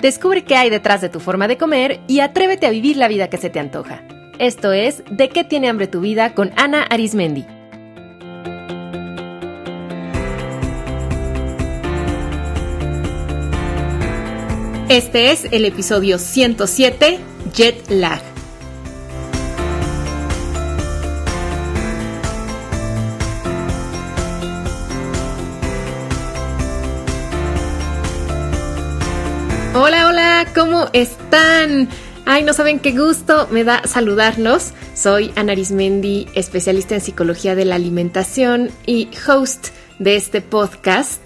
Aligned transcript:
Descubre 0.00 0.44
qué 0.44 0.56
hay 0.56 0.70
detrás 0.70 1.02
de 1.02 1.10
tu 1.10 1.20
forma 1.20 1.46
de 1.46 1.58
comer 1.58 2.00
y 2.08 2.20
atrévete 2.20 2.66
a 2.66 2.70
vivir 2.70 2.96
la 2.96 3.08
vida 3.08 3.28
que 3.28 3.36
se 3.36 3.50
te 3.50 3.60
antoja. 3.60 4.02
Esto 4.38 4.72
es 4.72 5.02
De 5.10 5.28
qué 5.28 5.44
tiene 5.44 5.68
hambre 5.68 5.86
tu 5.86 6.00
vida 6.00 6.34
con 6.34 6.52
Ana 6.56 6.82
Arismendi. 6.84 7.44
Este 14.88 15.30
es 15.30 15.46
el 15.52 15.64
episodio 15.66 16.18
107, 16.18 17.18
Jet 17.52 17.90
Lag. 17.90 18.29
¿Cómo 30.80 30.90
están? 30.94 31.88
Ay, 32.24 32.42
no 32.42 32.54
saben 32.54 32.78
qué 32.78 32.92
gusto 32.92 33.48
me 33.50 33.64
da 33.64 33.86
saludarlos. 33.86 34.72
Soy 34.94 35.30
Ana 35.36 35.52
Arismendi, 35.52 36.26
especialista 36.34 36.94
en 36.94 37.02
psicología 37.02 37.54
de 37.54 37.66
la 37.66 37.74
alimentación 37.74 38.70
y 38.86 39.08
host 39.28 39.68
de 39.98 40.16
este 40.16 40.40
podcast. 40.40 41.20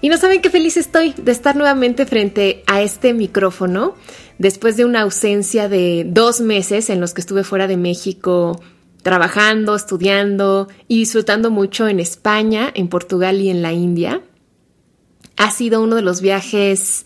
Y 0.00 0.08
no 0.08 0.16
saben 0.16 0.40
qué 0.40 0.48
feliz 0.48 0.78
estoy 0.78 1.12
de 1.12 1.32
estar 1.32 1.54
nuevamente 1.54 2.06
frente 2.06 2.62
a 2.66 2.80
este 2.80 3.12
micrófono 3.12 3.94
después 4.38 4.78
de 4.78 4.86
una 4.86 5.02
ausencia 5.02 5.68
de 5.68 6.04
dos 6.06 6.40
meses 6.40 6.88
en 6.88 7.00
los 7.00 7.12
que 7.12 7.20
estuve 7.20 7.44
fuera 7.44 7.66
de 7.66 7.76
México 7.76 8.58
trabajando, 9.02 9.74
estudiando 9.74 10.68
y 10.88 11.00
disfrutando 11.00 11.50
mucho 11.50 11.88
en 11.88 12.00
España, 12.00 12.70
en 12.74 12.88
Portugal 12.88 13.42
y 13.42 13.50
en 13.50 13.60
la 13.60 13.74
India. 13.74 14.22
Ha 15.36 15.50
sido 15.50 15.82
uno 15.82 15.94
de 15.96 16.02
los 16.02 16.22
viajes 16.22 17.04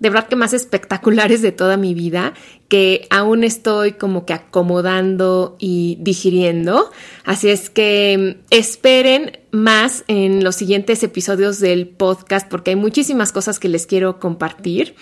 de 0.00 0.10
verdad 0.10 0.28
que 0.28 0.36
más 0.36 0.52
espectaculares 0.52 1.40
de 1.40 1.52
toda 1.52 1.76
mi 1.76 1.94
vida, 1.94 2.34
que 2.68 3.06
aún 3.10 3.44
estoy 3.44 3.92
como 3.92 4.26
que 4.26 4.32
acomodando 4.32 5.56
y 5.58 5.96
digiriendo. 6.00 6.90
Así 7.24 7.48
es 7.48 7.70
que 7.70 8.36
mm, 8.36 8.44
esperen 8.50 9.38
más 9.50 10.04
en 10.08 10.42
los 10.42 10.56
siguientes 10.56 11.02
episodios 11.02 11.60
del 11.60 11.86
podcast 11.86 12.48
porque 12.48 12.70
hay 12.70 12.76
muchísimas 12.76 13.32
cosas 13.32 13.58
que 13.58 13.68
les 13.68 13.86
quiero 13.86 14.18
compartir. 14.18 14.94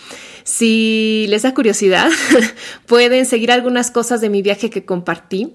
Si 0.45 1.27
les 1.29 1.43
da 1.43 1.55
curiosidad, 1.55 2.11
pueden 2.87 3.25
seguir 3.27 3.51
algunas 3.51 3.91
cosas 3.91 4.21
de 4.21 4.29
mi 4.29 4.43
viaje 4.43 4.71
que 4.71 4.85
compartí 4.85 5.55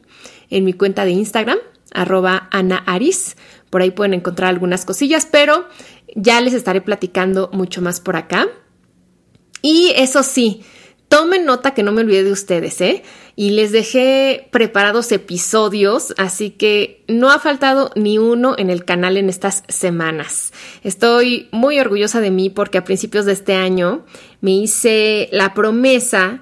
en 0.49 0.63
mi 0.63 0.73
cuenta 0.73 1.05
de 1.05 1.11
Instagram, 1.11 1.59
arroba 1.93 2.47
Ana 2.51 2.77
Aris. 2.85 3.37
Por 3.69 3.81
ahí 3.81 3.91
pueden 3.91 4.13
encontrar 4.13 4.49
algunas 4.49 4.85
cosillas, 4.85 5.27
pero 5.29 5.65
ya 6.15 6.41
les 6.41 6.53
estaré 6.53 6.81
platicando 6.81 7.49
mucho 7.53 7.81
más 7.81 7.99
por 7.99 8.15
acá. 8.15 8.47
Y 9.61 9.91
eso 9.95 10.23
sí, 10.23 10.63
tomen 11.07 11.45
nota 11.45 11.73
que 11.73 11.83
no 11.83 11.91
me 11.91 12.01
olvide 12.01 12.23
de 12.23 12.31
ustedes, 12.31 12.81
¿eh? 12.81 13.03
Y 13.35 13.51
les 13.51 13.71
dejé 13.71 14.47
preparados 14.51 15.11
episodios, 15.11 16.13
así 16.17 16.49
que 16.49 17.03
no 17.07 17.29
ha 17.29 17.39
faltado 17.39 17.91
ni 17.95 18.17
uno 18.17 18.55
en 18.57 18.69
el 18.69 18.83
canal 18.83 19.15
en 19.15 19.29
estas 19.29 19.63
semanas. 19.67 20.53
Estoy 20.83 21.47
muy 21.51 21.79
orgullosa 21.79 22.19
de 22.19 22.31
mí 22.31 22.49
porque 22.49 22.79
a 22.79 22.83
principios 22.83 23.25
de 23.25 23.33
este 23.33 23.53
año 23.53 24.05
me 24.41 24.51
hice 24.51 25.29
la 25.31 25.53
promesa 25.53 26.41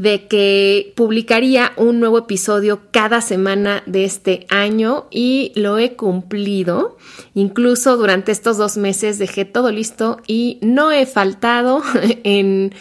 de 0.00 0.28
que 0.28 0.94
publicaría 0.96 1.74
un 1.76 2.00
nuevo 2.00 2.16
episodio 2.16 2.80
cada 2.90 3.20
semana 3.20 3.82
de 3.84 4.06
este 4.06 4.46
año 4.48 5.06
y 5.10 5.52
lo 5.56 5.76
he 5.76 5.92
cumplido. 5.92 6.96
Incluso 7.34 7.98
durante 7.98 8.32
estos 8.32 8.56
dos 8.56 8.78
meses 8.78 9.18
dejé 9.18 9.44
todo 9.44 9.70
listo 9.70 10.22
y 10.26 10.58
no 10.62 10.90
he 10.90 11.04
faltado 11.04 11.82
en, 12.24 12.72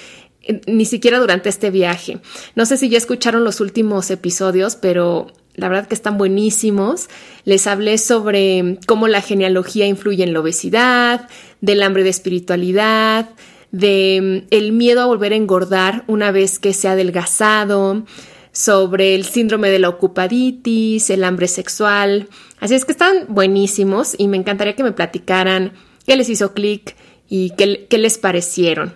ni 0.65 0.85
siquiera 0.85 1.19
durante 1.19 1.49
este 1.49 1.71
viaje. 1.71 2.19
No 2.55 2.65
sé 2.65 2.77
si 2.77 2.87
ya 2.87 2.97
escucharon 2.97 3.43
los 3.43 3.59
últimos 3.59 4.09
episodios, 4.11 4.77
pero 4.77 5.27
la 5.55 5.67
verdad 5.67 5.89
que 5.89 5.95
están 5.95 6.17
buenísimos. 6.17 7.09
Les 7.43 7.67
hablé 7.67 7.97
sobre 7.97 8.79
cómo 8.87 9.09
la 9.09 9.21
genealogía 9.21 9.87
influye 9.87 10.23
en 10.23 10.31
la 10.31 10.39
obesidad, 10.39 11.27
del 11.59 11.83
hambre 11.83 12.03
de 12.03 12.11
espiritualidad, 12.11 13.27
de 13.71 14.45
mm, 14.47 14.47
el 14.51 14.71
miedo 14.71 15.01
a 15.01 15.05
volver 15.05 15.33
a 15.33 15.37
engordar 15.37 16.03
una 16.07 16.31
vez 16.31 16.59
que 16.59 16.73
se 16.73 16.87
ha 16.87 16.93
adelgazado, 16.93 18.05
sobre 18.51 19.15
el 19.15 19.25
síndrome 19.25 19.69
de 19.69 19.79
la 19.79 19.89
ocupaditis, 19.89 21.09
el 21.09 21.23
hambre 21.23 21.47
sexual. 21.47 22.27
Así 22.59 22.75
es 22.75 22.85
que 22.85 22.91
están 22.91 23.25
buenísimos 23.29 24.15
y 24.17 24.27
me 24.27 24.37
encantaría 24.37 24.75
que 24.75 24.83
me 24.83 24.91
platicaran 24.91 25.73
qué 26.05 26.15
les 26.15 26.29
hizo 26.29 26.53
clic 26.53 26.95
y 27.27 27.51
qué, 27.51 27.87
qué 27.89 27.97
les 27.97 28.17
parecieron. 28.17 28.95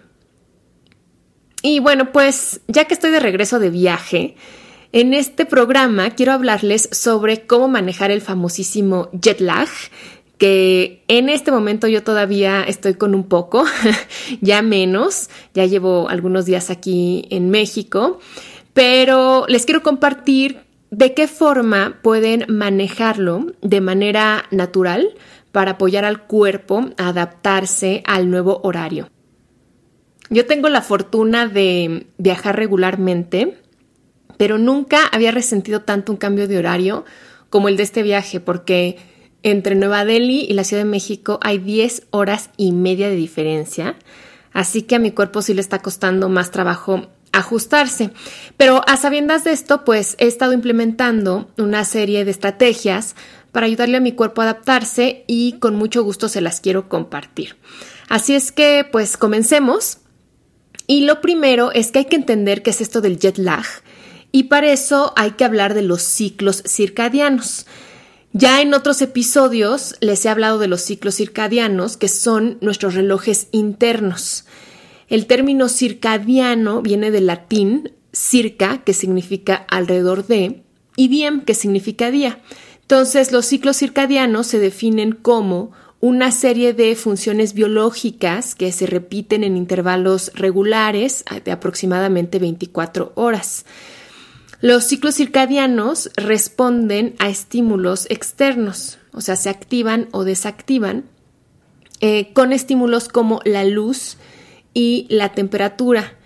Y 1.62 1.80
bueno, 1.80 2.12
pues 2.12 2.62
ya 2.68 2.86
que 2.86 2.94
estoy 2.94 3.12
de 3.12 3.20
regreso 3.20 3.60
de 3.60 3.70
viaje, 3.70 4.36
en 4.92 5.14
este 5.14 5.46
programa 5.46 6.12
quiero 6.12 6.34
hablarles 6.34 6.90
sobre 6.92 7.46
cómo 7.46 7.68
manejar 7.68 8.12
el 8.12 8.22
famosísimo 8.22 9.10
jet 9.14 9.40
lag, 9.40 9.70
que 10.38 11.04
en 11.08 11.30
este 11.30 11.52
momento 11.52 11.88
yo 11.88 12.04
todavía 12.04 12.64
estoy 12.64 12.96
con 12.96 13.16
un 13.16 13.24
poco, 13.24 13.66
ya 14.42 14.62
menos, 14.62 15.30
ya 15.54 15.66
llevo 15.66 16.10
algunos 16.10 16.46
días 16.46 16.70
aquí 16.70 17.28
en 17.30 17.50
México, 17.50 18.20
pero 18.74 19.46
les 19.48 19.66
quiero 19.66 19.84
compartir 19.84 20.62
de 20.90 21.14
qué 21.14 21.28
forma 21.28 22.00
pueden 22.02 22.46
manejarlo 22.50 23.48
de 23.62 23.82
manera 23.82 24.46
natural 24.52 25.16
para 25.52 25.72
apoyar 25.72 26.06
al 26.06 26.24
cuerpo 26.24 26.90
a 26.98 27.10
adaptarse 27.10 28.04
al 28.06 28.30
nuevo 28.30 28.60
horario. 28.64 29.10
Yo 30.30 30.46
tengo 30.46 30.68
la 30.70 30.82
fortuna 30.82 31.48
de 31.48 32.08
viajar 32.18 32.56
regularmente, 32.56 33.60
pero 34.38 34.58
nunca 34.58 35.06
había 35.12 35.32
resentido 35.32 35.82
tanto 35.82 36.12
un 36.12 36.18
cambio 36.18 36.48
de 36.48 36.58
horario 36.58 37.06
como 37.50 37.70
el 37.70 37.78
de 37.78 37.84
este 37.84 38.02
viaje, 38.02 38.40
porque 38.40 38.98
entre 39.44 39.76
Nueva 39.76 40.06
Delhi 40.06 40.46
y 40.50 40.54
la 40.54 40.64
Ciudad 40.64 40.84
de 40.84 40.90
México 40.90 41.40
hay 41.42 41.60
10 41.60 42.08
horas 42.10 42.50
y 42.58 42.72
media 42.72 43.10
de 43.10 43.16
diferencia, 43.16 43.96
así 44.52 44.82
que 44.82 44.96
a 44.96 45.00
mi 45.00 45.12
cuerpo 45.12 45.42
sí 45.42 45.54
le 45.54 45.62
está 45.62 45.80
costando 45.80 46.30
más 46.30 46.52
trabajo 46.52 47.08
ajustarse. 47.32 48.12
Pero 48.58 48.82
a 48.88 48.98
sabiendas 48.98 49.44
de 49.44 49.52
esto, 49.52 49.84
pues 49.84 50.16
he 50.20 50.28
estado 50.28 50.54
implementando 50.54 51.50
una 51.58 51.84
serie 51.84 52.26
de 52.26 52.32
estrategias 52.32 53.16
para 53.52 53.66
ayudarle 53.66 53.98
a 53.98 54.02
mi 54.02 54.14
cuerpo 54.14 54.42
a 54.42 54.46
adaptarse 54.46 55.26
y 55.28 55.54
con 55.60 55.76
mucho 55.76 56.04
gusto 56.04 56.30
se 56.30 56.42
las 56.42 56.62
quiero 56.62 56.90
compartir. 56.90 57.58
Así 58.10 58.34
es 58.36 58.52
que, 58.52 58.88
pues 58.90 59.18
comencemos. 59.18 60.00
Y 60.88 61.02
lo 61.02 61.22
primero 61.22 61.72
es 61.72 61.92
que 61.92 62.00
hay 62.00 62.06
que 62.06 62.16
entender 62.16 62.62
qué 62.62 62.72
es 62.72 62.82
esto 62.82 63.02
del 63.02 63.20
jet 63.20 63.38
lag 63.38 63.66
y 64.36 64.46
para 64.46 64.72
eso 64.72 65.14
hay 65.16 65.32
que 65.32 65.46
hablar 65.46 65.76
de 65.76 65.84
los 65.84 66.02
ciclos 66.02 66.64
circadianos. 66.68 67.68
Ya 68.36 68.62
en 68.62 68.74
otros 68.74 69.04
episodios 69.04 69.96
les 70.00 70.26
he 70.26 70.30
hablado 70.30 70.58
de 70.58 70.68
los 70.68 70.82
ciclos 70.82 71.16
circadianos, 71.16 71.98
que 71.98 72.08
son 72.08 72.58
nuestros 72.62 72.96
relojes 72.96 73.48
internos. 73.52 74.46
El 75.08 75.28
término 75.28 75.70
circadiano 75.70 76.82
viene 76.82 77.12
del 77.12 77.28
latín 77.28 77.92
circa, 78.12 78.84
que 78.84 78.94
significa 78.94 79.68
alrededor 79.70 80.26
de, 80.26 80.64
y 80.96 81.10
diem, 81.10 81.42
que 81.42 81.54
significa 81.54 82.10
día. 82.10 82.42
Entonces, 82.82 83.32
los 83.32 83.46
ciclos 83.46 83.78
circadianos 83.78 84.48
se 84.48 84.58
definen 84.58 85.12
como 85.12 85.72
una 86.00 86.32
serie 86.32 86.74
de 86.74 86.96
funciones 86.96 87.54
biológicas 87.54 88.56
que 88.56 88.72
se 88.72 88.88
repiten 88.88 89.44
en 89.44 89.56
intervalos 89.56 90.32
regulares 90.34 91.24
de 91.46 91.52
aproximadamente 91.52 92.40
24 92.40 93.14
horas. 93.16 93.66
Los 94.64 94.86
ciclos 94.86 95.16
circadianos 95.16 96.10
responden 96.16 97.16
a 97.20 97.28
estímulos 97.28 98.08
externos, 98.10 98.98
o 99.12 99.20
sea, 99.20 99.36
se 99.36 99.50
activan 99.50 100.08
o 100.12 100.24
desactivan 100.24 101.04
eh, 102.00 102.32
con 102.32 102.54
estímulos 102.54 103.10
como 103.10 103.42
la 103.44 103.66
luz 103.66 104.16
y 104.74 105.06
la 105.10 105.34
temperatura. 105.34 106.18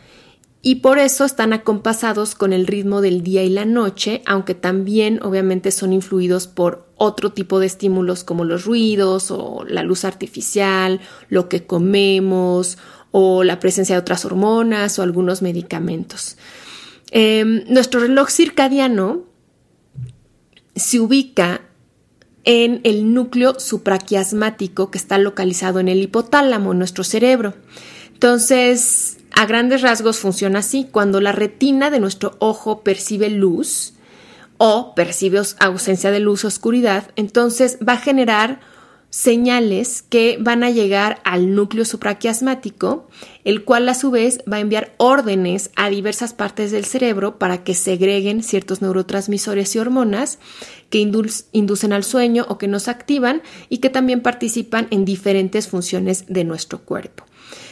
Y 0.61 0.75
por 0.75 0.99
eso 0.99 1.25
están 1.25 1.51
acompasados 1.51 2.35
con 2.35 2.53
el 2.53 2.67
ritmo 2.67 3.01
del 3.01 3.23
día 3.23 3.43
y 3.43 3.49
la 3.49 3.65
noche, 3.65 4.21
aunque 4.27 4.53
también 4.53 5.19
obviamente 5.23 5.71
son 5.71 5.91
influidos 5.91 6.45
por 6.45 6.85
otro 6.95 7.31
tipo 7.31 7.59
de 7.59 7.65
estímulos 7.65 8.23
como 8.23 8.45
los 8.45 8.65
ruidos 8.65 9.31
o 9.31 9.65
la 9.67 9.81
luz 9.81 10.05
artificial, 10.05 11.01
lo 11.29 11.49
que 11.49 11.65
comemos 11.65 12.77
o 13.09 13.43
la 13.43 13.59
presencia 13.59 13.95
de 13.95 14.01
otras 14.01 14.25
hormonas 14.25 14.99
o 14.99 15.01
algunos 15.01 15.41
medicamentos. 15.41 16.37
Em, 17.11 17.63
nuestro 17.67 17.99
reloj 17.99 18.29
circadiano 18.29 19.23
se 20.75 20.99
ubica 20.99 21.61
en 22.43 22.81
el 22.83 23.13
núcleo 23.13 23.59
supraquiasmático 23.59 24.89
que 24.91 24.97
está 24.97 25.17
localizado 25.17 25.79
en 25.79 25.87
el 25.89 26.01
hipotálamo, 26.01 26.73
nuestro 26.73 27.03
cerebro. 27.03 27.55
Entonces, 28.13 29.17
a 29.31 29.45
grandes 29.45 29.81
rasgos 29.81 30.17
funciona 30.17 30.59
así. 30.59 30.87
Cuando 30.89 31.21
la 31.21 31.31
retina 31.31 31.89
de 31.89 31.99
nuestro 31.99 32.35
ojo 32.39 32.81
percibe 32.81 33.29
luz 33.29 33.93
o 34.57 34.95
percibe 34.95 35.41
ausencia 35.59 36.09
de 36.11 36.19
luz 36.19 36.45
oscuridad, 36.45 37.11
entonces 37.15 37.77
va 37.87 37.93
a 37.93 37.97
generar 37.97 38.59
señales 39.17 40.03
que 40.03 40.37
van 40.39 40.63
a 40.63 40.69
llegar 40.69 41.21
al 41.23 41.55
núcleo 41.55 41.85
supraquiasmático, 41.85 43.07
el 43.45 43.63
cual 43.63 43.89
a 43.89 43.95
su 43.95 44.11
vez 44.11 44.41
va 44.51 44.57
a 44.57 44.59
enviar 44.59 44.93
órdenes 44.97 45.71
a 45.75 45.89
diversas 45.89 46.33
partes 46.33 46.69
del 46.71 46.85
cerebro 46.85 47.39
para 47.39 47.63
que 47.63 47.73
segreguen 47.73 48.43
ciertos 48.43 48.83
neurotransmisores 48.83 49.75
y 49.75 49.79
hormonas 49.79 50.37
que 50.91 50.99
inducen 50.99 51.93
al 51.93 52.03
sueño 52.03 52.45
o 52.47 52.59
que 52.59 52.67
nos 52.67 52.87
activan 52.87 53.41
y 53.69 53.79
que 53.79 53.89
también 53.89 54.21
participan 54.21 54.85
en 54.91 55.03
diferentes 55.03 55.67
funciones 55.67 56.25
de 56.27 56.43
nuestro 56.43 56.83
cuerpo. 56.83 57.25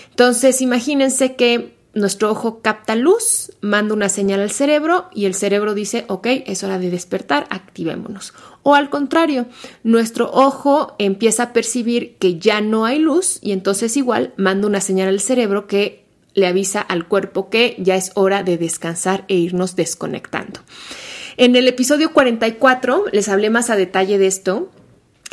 Entonces, 0.10 0.62
imagínense 0.62 1.36
que 1.36 1.76
nuestro 1.94 2.32
ojo 2.32 2.62
capta 2.64 2.96
luz, 2.96 3.52
manda 3.62 3.94
una 3.94 4.10
señal 4.10 4.40
al 4.40 4.50
cerebro 4.50 5.10
y 5.14 5.26
el 5.26 5.36
cerebro 5.36 5.76
dice, 5.76 6.06
ok, 6.08 6.26
es 6.48 6.64
hora 6.64 6.80
de 6.80 6.90
despertar, 6.90 7.46
activémonos. 7.52 8.34
O 8.68 8.74
al 8.74 8.90
contrario, 8.90 9.46
nuestro 9.84 10.32
ojo 10.34 10.96
empieza 10.98 11.44
a 11.44 11.54
percibir 11.54 12.16
que 12.18 12.40
ya 12.40 12.62
no 12.62 12.86
hay 12.86 12.98
luz 12.98 13.38
y 13.44 13.52
entonces 13.52 13.96
igual 13.96 14.34
manda 14.38 14.66
una 14.66 14.82
señal 14.82 15.08
al 15.10 15.20
cerebro 15.20 15.68
que 15.68 16.04
le 16.34 16.48
avisa 16.48 16.82
al 16.82 17.08
cuerpo 17.08 17.52
que 17.52 17.76
ya 17.78 17.96
es 17.96 18.12
hora 18.16 18.42
de 18.42 18.58
descansar 18.58 19.24
e 19.28 19.36
irnos 19.36 19.76
desconectando. 19.76 20.62
En 21.38 21.56
el 21.56 21.68
episodio 21.68 22.12
44 22.12 23.06
les 23.12 23.30
hablé 23.30 23.52
más 23.52 23.70
a 23.70 23.76
detalle 23.76 24.18
de 24.18 24.26
esto 24.26 24.72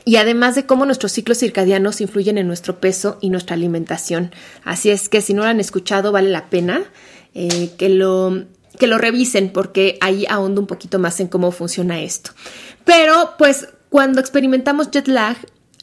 y 0.05 0.17
además 0.17 0.55
de 0.55 0.67
cómo 0.67 0.85
nuestros 0.85 1.13
ciclos 1.13 1.39
circadianos 1.39 2.03
influyen 2.03 2.37
en 2.37 2.47
nuestro 2.47 2.81
peso 2.81 3.17
y 3.23 3.31
nuestra 3.31 3.55
alimentación. 3.55 4.31
Así 4.63 4.91
es 4.91 5.09
que 5.09 5.23
si 5.23 5.33
no 5.33 5.41
lo 5.41 5.49
han 5.49 5.59
escuchado, 5.59 6.13
vale 6.13 6.29
la 6.29 6.51
pena 6.51 6.85
eh, 7.33 7.71
que, 7.79 7.89
lo, 7.89 8.45
que 8.83 8.89
lo 8.89 8.99
revisen 8.99 9.51
porque 9.51 9.97
ahí 10.01 10.27
ahondo 10.29 10.61
un 10.61 10.67
poquito 10.67 10.99
más 10.99 11.21
en 11.21 11.29
cómo 11.29 11.53
funciona 11.53 12.01
esto. 12.01 12.33
Pero 12.85 13.35
pues 13.39 13.69
cuando 13.91 14.21
experimentamos 14.21 14.91
jet 14.91 15.07
lag, 15.07 15.37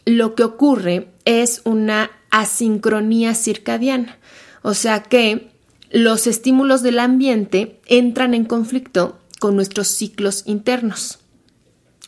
lo 0.03 0.35
que 0.35 0.43
ocurre 0.43 1.07
es 1.23 1.61
una 1.63 2.11
asincronía 2.29 3.35
circadiana. 3.35 4.17
O 4.63 4.73
sea 4.73 5.01
que 5.01 5.49
los 5.89 6.27
estímulos 6.27 6.81
del 6.81 6.99
ambiente 6.99 7.79
entran 7.85 8.33
en 8.33 8.43
conflicto 8.43 9.17
con 9.39 9.55
nuestros 9.55 9.87
ciclos 9.87 10.43
internos. 10.45 11.19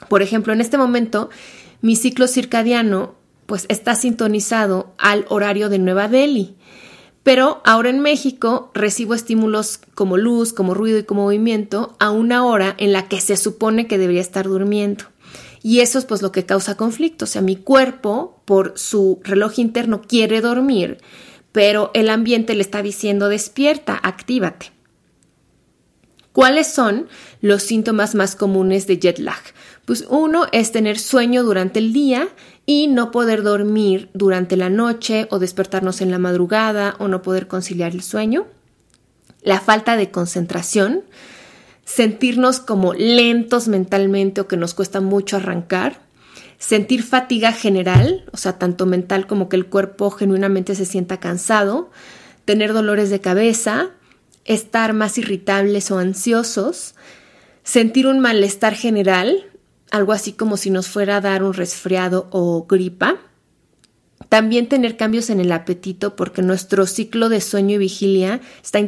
Por 0.09 0.21
ejemplo, 0.21 0.51
en 0.51 0.59
este 0.59 0.77
momento, 0.77 1.29
mi 1.81 1.95
ciclo 1.95 2.27
circadiano 2.27 3.15
pues 3.45 3.65
está 3.69 3.95
sintonizado 3.95 4.93
al 4.97 5.25
horario 5.29 5.69
de 5.69 5.79
Nueva 5.79 6.09
Delhi. 6.09 6.57
Pero 7.23 7.61
ahora 7.65 7.89
en 7.89 7.99
México 7.99 8.71
recibo 8.73 9.13
estímulos 9.13 9.79
como 9.93 10.17
luz, 10.17 10.53
como 10.53 10.73
ruido 10.73 10.97
y 10.97 11.03
como 11.03 11.23
movimiento 11.23 11.95
a 11.99 12.09
una 12.09 12.45
hora 12.45 12.75
en 12.77 12.93
la 12.93 13.07
que 13.07 13.21
se 13.21 13.37
supone 13.37 13.87
que 13.87 13.97
debería 13.97 14.21
estar 14.21 14.47
durmiendo. 14.47 15.05
Y 15.63 15.81
eso 15.81 15.99
es 15.99 16.05
pues 16.05 16.21
lo 16.21 16.31
que 16.31 16.45
causa 16.45 16.75
conflicto. 16.75 17.25
O 17.25 17.27
sea, 17.27 17.41
mi 17.41 17.55
cuerpo, 17.55 18.41
por 18.45 18.73
su 18.75 19.19
reloj 19.23 19.59
interno, 19.59 20.01
quiere 20.01 20.41
dormir, 20.41 20.97
pero 21.51 21.91
el 21.93 22.09
ambiente 22.09 22.55
le 22.55 22.61
está 22.61 22.81
diciendo 22.81 23.29
despierta, 23.29 23.99
actívate. 24.01 24.71
¿Cuáles 26.31 26.67
son 26.67 27.07
los 27.41 27.61
síntomas 27.63 28.15
más 28.15 28.35
comunes 28.35 28.87
de 28.87 28.97
jet 28.97 29.19
lag? 29.19 29.41
Pues 29.85 30.05
uno 30.09 30.47
es 30.53 30.71
tener 30.71 30.97
sueño 30.97 31.43
durante 31.43 31.79
el 31.79 31.91
día 31.91 32.29
y 32.65 32.87
no 32.87 33.11
poder 33.11 33.43
dormir 33.43 34.09
durante 34.13 34.55
la 34.55 34.69
noche 34.69 35.27
o 35.29 35.39
despertarnos 35.39 36.01
en 36.01 36.11
la 36.11 36.19
madrugada 36.19 36.95
o 36.99 37.07
no 37.07 37.21
poder 37.21 37.47
conciliar 37.47 37.91
el 37.91 38.03
sueño. 38.03 38.47
La 39.41 39.59
falta 39.59 39.97
de 39.97 40.11
concentración, 40.11 41.03
sentirnos 41.85 42.59
como 42.59 42.93
lentos 42.93 43.67
mentalmente 43.67 44.41
o 44.41 44.47
que 44.47 44.57
nos 44.57 44.73
cuesta 44.73 45.01
mucho 45.01 45.37
arrancar, 45.37 46.01
sentir 46.59 47.01
fatiga 47.01 47.51
general, 47.51 48.25
o 48.31 48.37
sea, 48.37 48.59
tanto 48.59 48.85
mental 48.85 49.25
como 49.25 49.49
que 49.49 49.55
el 49.55 49.65
cuerpo 49.65 50.11
genuinamente 50.11 50.75
se 50.75 50.85
sienta 50.85 51.19
cansado, 51.19 51.89
tener 52.45 52.73
dolores 52.73 53.09
de 53.09 53.19
cabeza, 53.19 53.89
estar 54.45 54.93
más 54.93 55.17
irritables 55.17 55.89
o 55.89 55.97
ansiosos, 55.97 56.93
sentir 57.63 58.05
un 58.05 58.19
malestar 58.19 58.75
general, 58.75 59.50
algo 59.91 60.13
así 60.13 60.31
como 60.33 60.57
si 60.57 60.69
nos 60.69 60.87
fuera 60.87 61.17
a 61.17 61.21
dar 61.21 61.43
un 61.43 61.53
resfriado 61.53 62.27
o 62.31 62.65
gripa. 62.67 63.17
También 64.29 64.67
tener 64.67 64.95
cambios 64.95 65.29
en 65.29 65.41
el 65.41 65.51
apetito 65.51 66.15
porque 66.15 66.41
nuestro 66.41 66.87
ciclo 66.87 67.27
de 67.27 67.41
sueño 67.41 67.75
y 67.75 67.79
vigilia 67.79 68.39
está, 68.63 68.79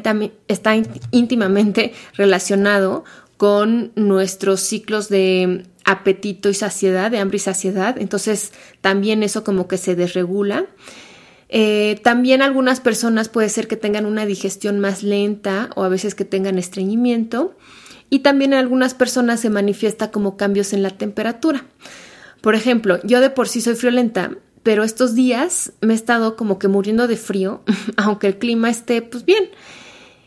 está 0.47 0.75
íntimamente 1.11 1.93
relacionado 2.15 3.03
con 3.35 3.91
nuestros 3.95 4.61
ciclos 4.61 5.09
de 5.09 5.65
apetito 5.83 6.49
y 6.49 6.53
saciedad, 6.53 7.11
de 7.11 7.19
hambre 7.19 7.37
y 7.37 7.39
saciedad. 7.39 7.97
Entonces 7.99 8.53
también 8.79 9.21
eso 9.21 9.43
como 9.43 9.67
que 9.67 9.77
se 9.77 9.95
desregula. 9.95 10.65
Eh, 11.49 11.99
también 12.03 12.41
algunas 12.41 12.79
personas 12.79 13.27
puede 13.27 13.49
ser 13.49 13.67
que 13.67 13.75
tengan 13.75 14.05
una 14.05 14.25
digestión 14.25 14.79
más 14.79 15.03
lenta 15.03 15.69
o 15.75 15.83
a 15.83 15.89
veces 15.89 16.15
que 16.15 16.25
tengan 16.25 16.57
estreñimiento 16.57 17.55
y 18.09 18.19
también 18.19 18.53
en 18.53 18.59
algunas 18.59 18.93
personas 18.93 19.39
se 19.39 19.49
manifiesta 19.49 20.11
como 20.11 20.37
cambios 20.37 20.73
en 20.73 20.83
la 20.83 20.91
temperatura. 20.91 21.65
Por 22.41 22.55
ejemplo, 22.55 22.99
yo 23.03 23.21
de 23.21 23.29
por 23.29 23.47
sí 23.47 23.61
soy 23.61 23.75
friolenta, 23.75 24.31
pero 24.63 24.83
estos 24.83 25.15
días 25.15 25.73
me 25.81 25.93
he 25.93 25.95
estado 25.95 26.35
como 26.35 26.59
que 26.59 26.67
muriendo 26.67 27.07
de 27.07 27.17
frío, 27.17 27.61
aunque 27.97 28.27
el 28.27 28.37
clima 28.37 28.69
esté 28.69 29.01
pues 29.01 29.25
bien. 29.25 29.49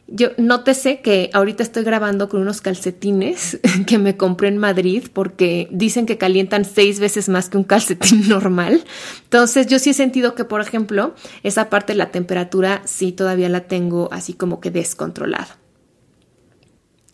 Yo 0.08 0.28
nótese 0.36 1.00
que 1.00 1.30
ahorita 1.32 1.64
estoy 1.64 1.82
grabando 1.82 2.28
con 2.28 2.40
unos 2.40 2.60
calcetines 2.60 3.58
que 3.86 3.98
me 3.98 4.16
compré 4.16 4.48
en 4.48 4.58
Madrid 4.58 5.04
porque 5.12 5.68
dicen 5.72 6.06
que 6.06 6.16
calientan 6.16 6.64
seis 6.64 7.00
veces 7.00 7.28
más 7.28 7.48
que 7.48 7.58
un 7.58 7.64
calcetín 7.64 8.28
normal. 8.28 8.84
Entonces 9.24 9.66
yo 9.66 9.78
sí 9.80 9.90
he 9.90 9.94
sentido 9.94 10.34
que, 10.34 10.44
por 10.44 10.60
ejemplo, 10.60 11.14
esa 11.42 11.70
parte 11.70 11.92
de 11.92 11.98
la 11.98 12.12
temperatura 12.12 12.82
sí 12.84 13.10
todavía 13.10 13.48
la 13.48 13.66
tengo 13.66 14.08
así 14.12 14.32
como 14.32 14.60
que 14.60 14.70
descontrolada. 14.70 15.58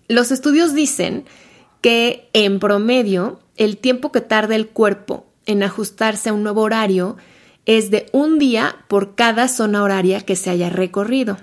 Los 0.09 0.31
estudios 0.31 0.75
dicen 0.75 1.25
que 1.81 2.29
en 2.33 2.59
promedio 2.59 3.41
el 3.57 3.77
tiempo 3.77 4.13
que 4.13 4.21
tarda 4.21 4.57
el 4.57 4.69
cuerpo 4.69 5.27
en 5.47 5.63
ajustarse 5.63 6.29
a 6.29 6.33
un 6.33 6.43
nuevo 6.43 6.63
horario 6.63 7.17
es 7.67 7.91
de 7.91 8.07
un 8.13 8.39
día 8.39 8.77
por 8.89 9.15
cada 9.15 9.49
zona 9.49 9.83
horaria 9.83 10.21
que 10.21 10.37
se 10.37 10.51
haya 10.51 10.71
recorrido 10.71 11.37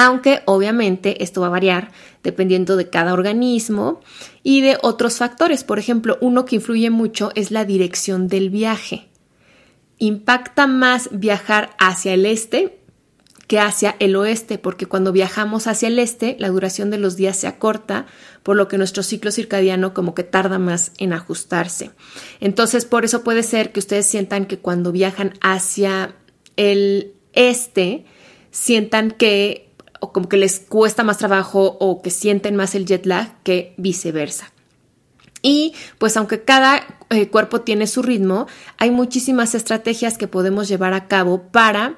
aunque 0.00 0.42
obviamente 0.44 1.24
esto 1.24 1.40
va 1.40 1.48
a 1.48 1.50
variar 1.50 1.90
dependiendo 2.22 2.76
de 2.76 2.88
cada 2.88 3.12
organismo 3.12 4.00
y 4.44 4.60
de 4.60 4.78
otros 4.80 5.16
factores. 5.16 5.64
Por 5.64 5.80
ejemplo, 5.80 6.18
uno 6.20 6.44
que 6.44 6.54
influye 6.54 6.88
mucho 6.88 7.32
es 7.34 7.50
la 7.50 7.64
dirección 7.64 8.28
del 8.28 8.48
viaje. 8.48 9.08
Impacta 9.98 10.68
más 10.68 11.08
viajar 11.10 11.70
hacia 11.80 12.14
el 12.14 12.26
este 12.26 12.77
que 13.48 13.58
hacia 13.58 13.96
el 13.98 14.14
oeste, 14.14 14.58
porque 14.58 14.86
cuando 14.86 15.10
viajamos 15.10 15.66
hacia 15.66 15.88
el 15.88 15.98
este, 15.98 16.36
la 16.38 16.50
duración 16.50 16.90
de 16.90 16.98
los 16.98 17.16
días 17.16 17.36
se 17.36 17.46
acorta, 17.46 18.06
por 18.42 18.56
lo 18.56 18.68
que 18.68 18.76
nuestro 18.76 19.02
ciclo 19.02 19.32
circadiano 19.32 19.94
como 19.94 20.14
que 20.14 20.22
tarda 20.22 20.58
más 20.58 20.92
en 20.98 21.14
ajustarse. 21.14 21.90
Entonces, 22.40 22.84
por 22.84 23.06
eso 23.06 23.24
puede 23.24 23.42
ser 23.42 23.72
que 23.72 23.80
ustedes 23.80 24.06
sientan 24.06 24.44
que 24.44 24.58
cuando 24.58 24.92
viajan 24.92 25.32
hacia 25.40 26.14
el 26.56 27.14
este, 27.32 28.04
sientan 28.50 29.10
que 29.12 29.70
o 30.00 30.12
como 30.12 30.28
que 30.28 30.36
les 30.36 30.60
cuesta 30.60 31.02
más 31.02 31.18
trabajo 31.18 31.76
o 31.80 32.02
que 32.02 32.10
sienten 32.10 32.54
más 32.54 32.74
el 32.74 32.84
jet 32.84 33.06
lag 33.06 33.42
que 33.42 33.74
viceversa. 33.78 34.52
Y 35.42 35.74
pues 35.98 36.16
aunque 36.16 36.42
cada 36.42 36.82
eh, 37.10 37.28
cuerpo 37.28 37.60
tiene 37.60 37.86
su 37.86 38.02
ritmo, 38.02 38.46
hay 38.76 38.90
muchísimas 38.90 39.54
estrategias 39.54 40.18
que 40.18 40.28
podemos 40.28 40.68
llevar 40.68 40.94
a 40.94 41.06
cabo 41.08 41.42
para 41.50 41.96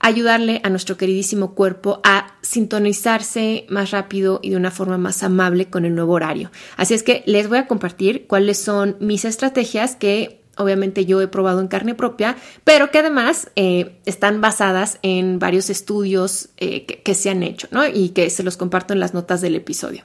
ayudarle 0.00 0.60
a 0.64 0.70
nuestro 0.70 0.96
queridísimo 0.96 1.54
cuerpo 1.54 2.00
a 2.04 2.34
sintonizarse 2.42 3.66
más 3.68 3.90
rápido 3.90 4.40
y 4.42 4.50
de 4.50 4.56
una 4.56 4.70
forma 4.70 4.98
más 4.98 5.22
amable 5.22 5.70
con 5.70 5.84
el 5.84 5.94
nuevo 5.94 6.14
horario. 6.14 6.50
Así 6.76 6.94
es 6.94 7.02
que 7.02 7.22
les 7.26 7.48
voy 7.48 7.58
a 7.58 7.66
compartir 7.66 8.26
cuáles 8.26 8.58
son 8.58 8.96
mis 9.00 9.24
estrategias 9.24 9.96
que 9.96 10.40
obviamente 10.56 11.06
yo 11.06 11.20
he 11.20 11.28
probado 11.28 11.60
en 11.60 11.68
carne 11.68 11.94
propia, 11.94 12.36
pero 12.64 12.90
que 12.90 12.98
además 12.98 13.50
eh, 13.56 13.98
están 14.04 14.40
basadas 14.40 14.98
en 15.02 15.38
varios 15.38 15.70
estudios 15.70 16.50
eh, 16.58 16.84
que, 16.84 17.14
se 17.14 17.30
han 17.30 17.42
hecho, 17.42 17.66
¿no? 17.70 17.86
Y 17.86 18.10
que 18.10 18.28
se 18.30 18.42
los 18.42 18.56
comparto 18.56 18.92
en 18.92 19.00
las 19.00 19.14
notas 19.14 19.40
del 19.40 19.54
episodio. 19.54 20.04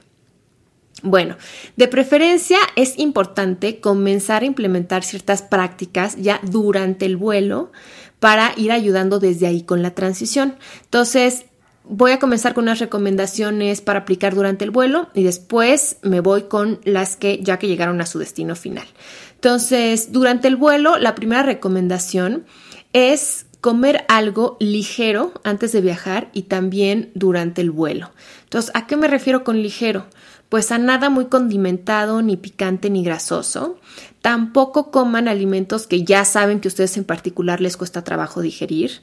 Bueno, 1.02 1.36
de 1.76 1.88
preferencia 1.88 2.58
es 2.74 2.98
importante 2.98 3.80
comenzar 3.80 4.42
a 4.42 4.46
implementar 4.46 5.04
ciertas 5.04 5.42
prácticas 5.42 6.16
ya 6.16 6.40
durante 6.42 7.04
el 7.04 7.16
vuelo 7.16 7.70
para 8.18 8.52
ir 8.56 8.72
ayudando 8.72 9.18
desde 9.18 9.46
ahí 9.46 9.62
con 9.62 9.82
la 9.82 9.94
transición. 9.94 10.56
Entonces, 10.84 11.44
voy 11.84 12.12
a 12.12 12.18
comenzar 12.18 12.54
con 12.54 12.64
unas 12.64 12.78
recomendaciones 12.78 13.80
para 13.80 14.00
aplicar 14.00 14.34
durante 14.34 14.64
el 14.64 14.70
vuelo 14.70 15.08
y 15.14 15.22
después 15.22 15.98
me 16.02 16.20
voy 16.20 16.44
con 16.44 16.80
las 16.84 17.16
que 17.16 17.40
ya 17.42 17.58
que 17.58 17.68
llegaron 17.68 18.00
a 18.00 18.06
su 18.06 18.18
destino 18.18 18.56
final. 18.56 18.86
Entonces, 19.34 20.12
durante 20.12 20.48
el 20.48 20.56
vuelo, 20.56 20.96
la 20.98 21.14
primera 21.14 21.42
recomendación 21.42 22.46
es 22.92 23.46
comer 23.60 24.04
algo 24.08 24.56
ligero 24.60 25.32
antes 25.44 25.72
de 25.72 25.80
viajar 25.80 26.30
y 26.32 26.42
también 26.42 27.10
durante 27.14 27.60
el 27.60 27.70
vuelo. 27.70 28.12
Entonces, 28.44 28.70
¿a 28.74 28.86
qué 28.86 28.96
me 28.96 29.08
refiero 29.08 29.44
con 29.44 29.60
ligero? 29.60 30.06
Pues 30.48 30.70
a 30.70 30.78
nada 30.78 31.10
muy 31.10 31.26
condimentado, 31.26 32.22
ni 32.22 32.36
picante, 32.36 32.90
ni 32.90 33.02
grasoso. 33.02 33.78
tampoco 34.22 34.90
coman 34.90 35.28
alimentos 35.28 35.86
que 35.86 36.02
ya 36.02 36.24
saben 36.24 36.58
que 36.58 36.66
a 36.66 36.70
ustedes 36.70 36.96
en 36.96 37.04
particular 37.04 37.60
les 37.60 37.76
cuesta 37.76 38.02
trabajo 38.02 38.40
digerir. 38.40 39.02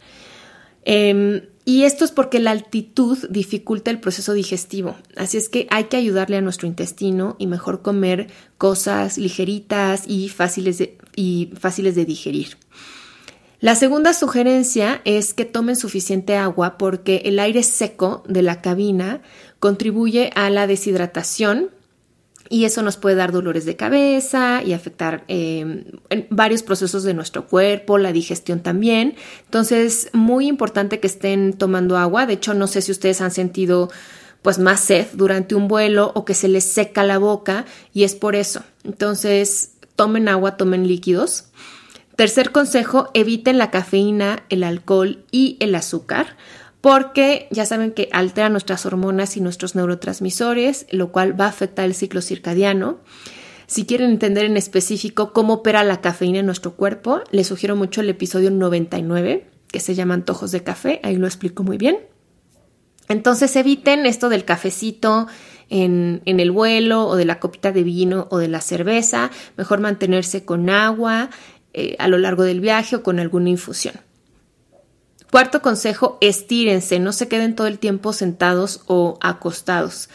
Em, 0.83 1.43
y 1.65 1.83
esto 1.83 2.03
es 2.03 2.11
porque 2.11 2.39
la 2.39 2.51
altitud 2.51 3.17
dificulta 3.29 3.89
el 3.89 4.01
proceso 4.01 4.33
digestivo. 4.33 4.97
Así 5.15 5.37
es 5.37 5.47
que 5.47 5.67
hay 5.69 5.85
que 5.85 5.95
ayudarle 5.95 6.35
a 6.35 6.41
nuestro 6.41 6.67
intestino 6.67 7.37
y 7.39 7.47
mejor 7.47 7.81
comer 7.81 8.27
cosas 8.57 9.17
ligeritas 9.17 10.03
y 10.07 10.27
fáciles 10.27 10.83
y 11.15 11.51
fáciles 11.57 11.95
de 11.95 12.03
digerir. 12.03 12.57
La 13.61 13.75
segunda 13.75 14.11
sugerencia 14.11 15.01
es 15.05 15.33
que 15.33 15.45
tomen 15.45 15.77
suficiente 15.77 16.35
agua 16.35 16.77
porque 16.77 17.21
el 17.23 17.39
aire 17.39 17.63
seco 17.63 18.21
de 18.27 18.41
la 18.41 18.61
cabina 18.61 19.21
contribuye 19.63 20.29
a 20.35 20.49
la 20.49 20.67
deshidratación 20.67 21.69
y 22.49 22.65
eso 22.65 22.81
nos 22.81 22.97
puede 22.97 23.15
dar 23.15 23.31
dolores 23.31 23.63
de 23.63 23.77
cabeza 23.77 24.61
y 24.61 24.73
afectar 24.73 25.23
em, 25.29 25.85
varios 26.29 26.63
procesos 26.63 27.03
de 27.03 27.13
nuestro 27.13 27.47
cuerpo, 27.47 27.97
la 27.97 28.11
digestión 28.11 28.59
también. 28.59 29.15
Entonces, 29.45 30.09
muy 30.11 30.47
importante 30.47 30.99
que 30.99 31.07
estén 31.07 31.53
tomando 31.53 31.95
agua. 31.95 32.25
De 32.25 32.33
hecho, 32.33 32.53
no 32.53 32.67
sé 32.67 32.81
si 32.81 32.91
ustedes 32.91 33.21
han 33.21 33.31
sentido 33.31 33.89
pues 34.41 34.59
más 34.59 34.81
sed 34.81 35.07
durante 35.13 35.55
un 35.55 35.69
vuelo 35.69 36.11
o 36.13 36.25
que 36.25 36.33
se 36.33 36.49
les 36.49 36.65
seca 36.65 37.05
la 37.05 37.17
boca 37.17 37.63
y 37.93 38.03
es 38.03 38.15
por 38.15 38.35
eso. 38.35 38.63
Entonces, 38.83 39.75
tomen 39.95 40.27
agua, 40.27 40.57
tomen 40.57 40.89
líquidos. 40.89 41.45
Tercer 42.17 42.51
consejo, 42.51 43.11
eviten 43.13 43.57
la 43.57 43.71
cafeína, 43.71 44.43
el 44.49 44.65
alcohol 44.65 45.23
y 45.31 45.55
el 45.61 45.73
azúcar 45.73 46.35
porque 46.83 47.47
ya 47.49 47.65
saben 47.65 47.93
que 47.93 48.09
altera 48.11 48.49
nuestras 48.49 48.85
hormonas 48.85 49.37
y 49.37 49.39
nuestros 49.39 49.73
neurotransmisores, 49.73 50.85
lo 50.91 51.13
cual 51.13 51.39
va 51.39 51.45
a 51.45 51.47
afectar 51.47 51.85
el 51.85 51.93
ciclo 51.93 52.21
circadiano. 52.21 52.99
Si 53.67 53.85
quieren 53.85 54.09
entender 54.09 54.43
en 54.43 54.57
específico 54.57 55.31
cómo 55.31 55.53
opera 55.53 55.85
la 55.85 56.01
cafeína 56.01 56.39
en 56.39 56.45
nuestro 56.45 56.73
cuerpo, 56.73 57.21
les 57.31 57.47
sugiero 57.47 57.77
mucho 57.77 58.01
el 58.01 58.09
episodio 58.09 58.51
99, 58.51 59.49
que 59.71 59.79
se 59.79 59.95
llama 59.95 60.15
Antojos 60.15 60.51
de 60.51 60.61
Café, 60.61 60.99
ahí 61.03 61.15
lo 61.15 61.25
explico 61.25 61.63
muy 61.63 61.77
bien. 61.77 61.99
Entonces 63.07 63.55
eviten 63.55 64.05
esto 64.05 64.27
del 64.27 64.43
cafecito 64.43 65.27
en, 65.69 66.21
el 66.25 66.51
vuelo 66.51 67.07
o 67.07 67.15
de 67.15 67.23
la 67.23 67.39
copita 67.39 67.71
de 67.71 67.83
vino 67.83 68.27
o 68.29 68.39
de 68.39 68.49
la 68.49 68.59
cerveza, 68.59 69.31
mejor 69.55 69.79
mantenerse 69.79 70.43
con 70.43 70.69
agua 70.69 71.29
eh, 71.71 71.95
a 71.97 72.09
lo 72.09 72.17
largo 72.17 72.43
del 72.43 72.59
viaje 72.59 72.97
o 72.97 73.03
con 73.03 73.21
alguna 73.21 73.49
infusión. 73.49 73.95
Cuarto 75.33 75.63
consejo, 75.63 76.19
estírense, 76.21 76.99
no 76.99 77.11
se 77.11 77.27
queden 77.27 77.55
todo 77.55 77.65
el 77.65 77.79
tiempo 77.79 78.13
sentados 78.13 78.81
o 78.85 79.17
acostados. 79.19 80.07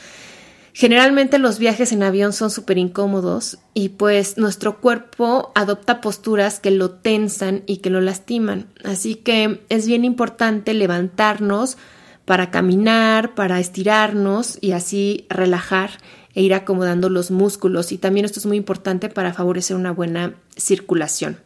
Generalmente 0.72 1.40
los 1.40 1.58
viajes 1.58 1.90
en 1.90 2.04
avión 2.04 2.32
son 2.32 2.52
súper 2.52 2.78
incómodos 2.78 3.58
y 3.74 3.88
pues 3.88 4.38
nuestro 4.38 4.80
cuerpo 4.80 5.50
adopta 5.56 6.00
posturas 6.00 6.60
que 6.60 6.70
lo 6.70 6.92
tensan 6.92 7.64
y 7.66 7.78
que 7.78 7.90
lo 7.90 8.00
lastiman. 8.00 8.68
Así 8.84 9.16
que 9.16 9.60
es 9.70 9.88
bien 9.88 10.04
importante 10.04 10.72
levantarnos 10.72 11.78
para 12.24 12.52
caminar, 12.52 13.34
para 13.34 13.58
estirarnos 13.58 14.58
y 14.60 14.70
así 14.70 15.26
relajar 15.30 15.90
e 16.32 16.42
ir 16.42 16.54
acomodando 16.54 17.08
los 17.08 17.32
músculos. 17.32 17.90
Y 17.90 17.98
también 17.98 18.24
esto 18.24 18.38
es 18.38 18.46
muy 18.46 18.56
importante 18.56 19.08
para 19.08 19.34
favorecer 19.34 19.76
una 19.76 19.90
buena 19.90 20.34
circulación. 20.56 21.38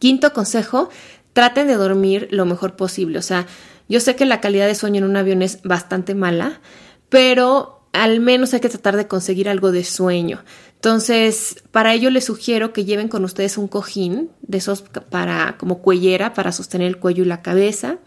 Quinto 0.00 0.32
consejo, 0.32 0.88
traten 1.32 1.66
de 1.66 1.74
dormir 1.74 2.28
lo 2.30 2.44
mejor 2.46 2.76
posible. 2.76 3.18
O 3.18 3.22
sea, 3.22 3.46
yo 3.88 4.00
sé 4.00 4.16
que 4.16 4.24
la 4.24 4.40
calidad 4.40 4.66
de 4.66 4.74
sueño 4.74 4.98
en 4.98 5.10
un 5.10 5.16
avión 5.16 5.42
es 5.42 5.62
bastante 5.62 6.14
mala, 6.14 6.60
pero 7.08 7.80
al 7.92 8.20
menos 8.20 8.54
hay 8.54 8.60
que 8.60 8.68
tratar 8.68 8.96
de 8.96 9.08
conseguir 9.08 9.48
algo 9.48 9.72
de 9.72 9.84
sueño. 9.84 10.44
Entonces, 10.76 11.62
para 11.72 11.92
ello 11.92 12.08
les 12.10 12.24
sugiero 12.24 12.72
que 12.72 12.84
lleven 12.84 13.08
con 13.08 13.24
ustedes 13.24 13.58
un 13.58 13.68
cojín 13.68 14.30
de 14.42 14.58
esos 14.58 14.82
para 14.82 15.56
como 15.58 15.82
cuellera 15.82 16.32
para 16.32 16.52
sostener 16.52 16.88
el 16.88 16.98
cuello 16.98 17.24
y 17.24 17.26
la 17.26 17.42
cabeza, 17.42 17.98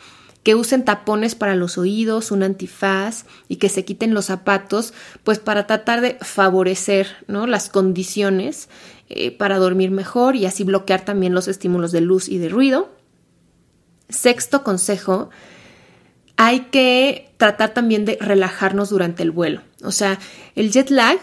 que 0.42 0.56
usen 0.56 0.84
tapones 0.84 1.36
para 1.36 1.56
los 1.56 1.78
oídos, 1.78 2.32
un 2.32 2.44
antifaz 2.44 3.26
y 3.48 3.58
que 3.58 3.70
se 3.70 3.86
quiten 3.86 4.14
los 4.14 4.26
zapatos, 4.26 4.94
pues 5.24 5.40
para 5.40 5.68
tratar 5.68 6.02
de 6.02 6.18
favorecer 6.22 7.08
¿no? 7.28 7.48
las 7.48 7.70
condiciones 7.70 8.70
eh, 9.10 9.32
para 9.32 9.58
dormir 9.58 9.92
mejor 9.92 10.36
y 10.36 10.46
así 10.46 10.64
bloquear 10.64 11.06
también 11.06 11.34
los 11.34 11.48
estímulos 11.48 11.92
de 11.92 12.02
luz 12.02 12.28
y 12.28 12.40
de 12.40 12.50
ruido. 12.50 12.90
Sexto 14.14 14.64
consejo, 14.64 15.30
hay 16.38 16.62
que 16.72 17.34
tratar 17.38 17.74
también 17.74 18.06
de 18.06 18.18
relajarnos 18.20 18.90
durante 18.90 19.24
el 19.24 19.32
vuelo. 19.32 19.62
O 19.84 19.92
sea, 19.92 20.20
el 20.56 20.72
jet 20.72 20.90
lag 20.90 21.18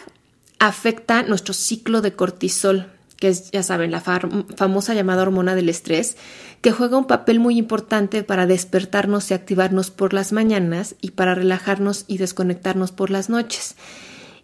afecta 0.59 1.23
nuestro 1.23 1.54
ciclo 1.54 2.00
de 2.00 2.14
cortisol, 2.14 2.92
que 3.16 3.28
es, 3.28 3.50
ya 3.50 3.62
saben, 3.62 3.90
la 3.90 4.00
famosa 4.00 4.94
llamada 4.94 5.23
hormona 5.23 5.54
del 5.54 5.68
estrés, 5.68 6.16
que 6.61 6.73
juega 6.73 6.99
un 6.99 7.06
papel 7.06 7.40
muy 7.40 7.59
importante 7.59 8.23
para 8.23 8.47
despertarnos 8.47 9.30
y 9.30 9.35
activarnos 9.35 9.90
por 9.90 10.12
las 10.12 10.32
mañanas 10.32 10.94
y 11.00 11.12
para 11.12 11.35
relajarnos 11.35 12.04
y 12.06 12.18
desconectarnos 12.18 12.92
por 12.92 13.11
las 13.11 13.30
noches. 13.30 13.76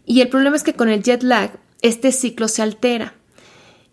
Y 0.05 0.21
el 0.21 0.29
problema 0.29 0.57
es 0.57 0.63
que 0.63 0.75
con 0.75 0.89
el 0.89 1.03
jet 1.03 1.23
lag, 1.23 1.59
este 1.83 2.13
ciclo 2.13 2.49
se 2.49 2.63
altera. 2.63 3.15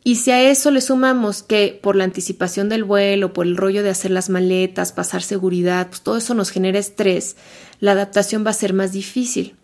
Y 0.03 0.15
si 0.15 0.31
a 0.31 0.41
eso 0.41 0.69
le 0.69 0.81
sumamos 0.81 1.43
que 1.43 1.79
por 1.81 1.95
la 1.95 2.03
anticipación 2.03 2.67
del 2.67 2.83
vuelo, 2.83 3.31
por 3.31 3.45
el 3.45 3.55
rollo 3.55 3.83
de 3.83 3.89
hacer 3.89 4.11
las 4.11 4.29
maletas, 4.29 4.91
pasar 4.91 5.21
seguridad, 5.21 5.87
pues 5.87 6.01
todo 6.01 6.17
eso 6.17 6.33
nos 6.33 6.49
genera 6.49 6.79
estrés, 6.79 7.37
la 7.79 7.93
adaptación 7.93 8.45
va 8.45 8.49
a 8.49 8.53
ser 8.53 8.73
más 8.73 8.91
difícil. 8.91 9.55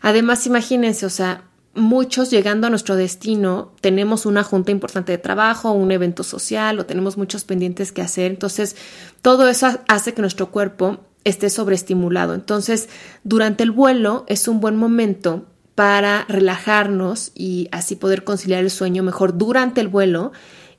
Además, 0.00 0.46
imagínense, 0.46 1.06
o 1.06 1.10
sea, 1.10 1.44
muchos 1.74 2.30
llegando 2.30 2.66
a 2.66 2.70
nuestro 2.70 2.96
destino 2.96 3.72
tenemos 3.80 4.26
una 4.26 4.42
junta 4.42 4.70
importante 4.70 5.12
de 5.12 5.18
trabajo, 5.18 5.72
un 5.72 5.92
evento 5.92 6.22
social 6.22 6.78
o 6.78 6.86
tenemos 6.86 7.16
muchos 7.16 7.44
pendientes 7.44 7.92
que 7.92 8.02
hacer. 8.02 8.30
Entonces, 8.30 8.76
todo 9.22 9.48
eso 9.48 9.78
hace 9.88 10.14
que 10.14 10.20
nuestro 10.20 10.50
cuerpo 10.50 11.00
esté 11.24 11.50
sobreestimulado. 11.50 12.34
Entonces, 12.34 12.88
durante 13.22 13.62
el 13.62 13.70
vuelo 13.70 14.24
es 14.28 14.46
un 14.48 14.60
buen 14.60 14.76
momento 14.76 15.46
para 15.74 16.24
relajarnos 16.28 17.32
y 17.34 17.68
así 17.72 17.96
poder 17.96 18.24
conciliar 18.24 18.62
el 18.62 18.70
sueño 18.70 19.02
mejor 19.02 19.36
durante 19.36 19.80
el 19.80 19.88
vuelo 19.88 20.32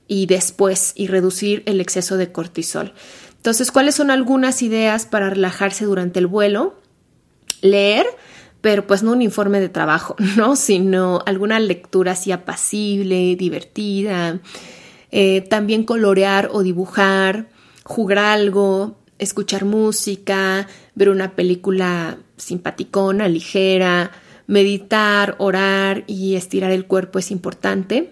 y 0.08 0.25
después 0.28 0.94
y 0.96 1.08
reducir 1.08 1.64
el 1.66 1.82
exceso 1.82 2.18
de 2.18 2.32
cortisol. 2.32 2.94
Entonces, 3.38 3.72
¿cuáles 3.72 3.96
son 3.96 4.10
algunas 4.10 4.62
ideas 4.62 5.06
para 5.06 5.30
relajarse 5.30 5.86
durante 5.86 6.20
el 6.20 6.28
vuelo? 6.28 6.80
Leer, 7.62 8.06
pero 8.62 8.88
pues 8.88 9.04
no 9.04 9.12
un 9.12 9.22
informe 9.22 9.60
de 9.60 9.70
trabajo, 9.70 10.16
¿no? 10.38 10.56
Sino 10.56 11.22
alguna 11.25 11.60
lectura 11.60 12.14
así 12.14 12.32
apacible, 12.32 13.36
divertida. 13.36 14.40
Eh, 15.12 15.42
también 15.42 15.84
colorear 15.84 16.50
o 16.52 16.64
dibujar, 16.64 17.50
jugar 17.84 18.20
algo, 18.20 18.98
escuchar 19.20 19.66
música, 19.66 20.68
ver 20.96 21.10
una 21.10 21.36
película 21.36 22.18
simpaticona, 22.38 23.28
ligera, 23.28 24.12
Meditar, 24.48 25.36
orar 25.40 26.04
y 26.08 26.36
estirar 26.36 26.72
el 26.72 26.86
cuerpo 26.86 27.20
es 27.20 27.32
importante. 27.32 28.12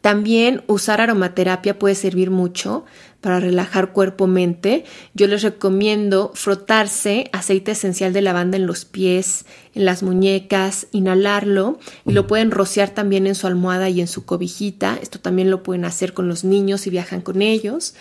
También 0.00 0.62
usar 0.66 1.00
aromaterapia 1.02 1.78
puede 1.78 1.94
servir 1.94 2.30
mucho 2.30 2.86
para 3.20 3.38
relajar 3.38 3.92
cuerpo-mente. 3.92 4.84
Yo 5.12 5.26
les 5.26 5.42
recomiendo 5.42 6.30
frotarse 6.34 7.28
aceite 7.32 7.72
esencial 7.72 8.14
de 8.14 8.22
lavanda 8.22 8.56
en 8.56 8.66
los 8.66 8.86
pies, 8.86 9.44
en 9.74 9.84
las 9.84 10.02
muñecas, 10.02 10.86
inhalarlo 10.92 11.78
y 12.06 12.12
lo 12.12 12.26
pueden 12.26 12.50
rociar 12.50 12.90
también 12.90 13.26
en 13.26 13.34
su 13.34 13.46
almohada 13.46 13.90
y 13.90 14.00
en 14.00 14.08
su 14.08 14.24
cobijita. 14.24 14.98
Esto 15.02 15.20
también 15.20 15.50
lo 15.50 15.62
pueden 15.62 15.84
hacer 15.84 16.14
con 16.14 16.28
los 16.28 16.44
niños 16.44 16.80
si 16.82 16.90
viajan 16.90 17.20
con 17.20 17.42
ellos. 17.42 17.94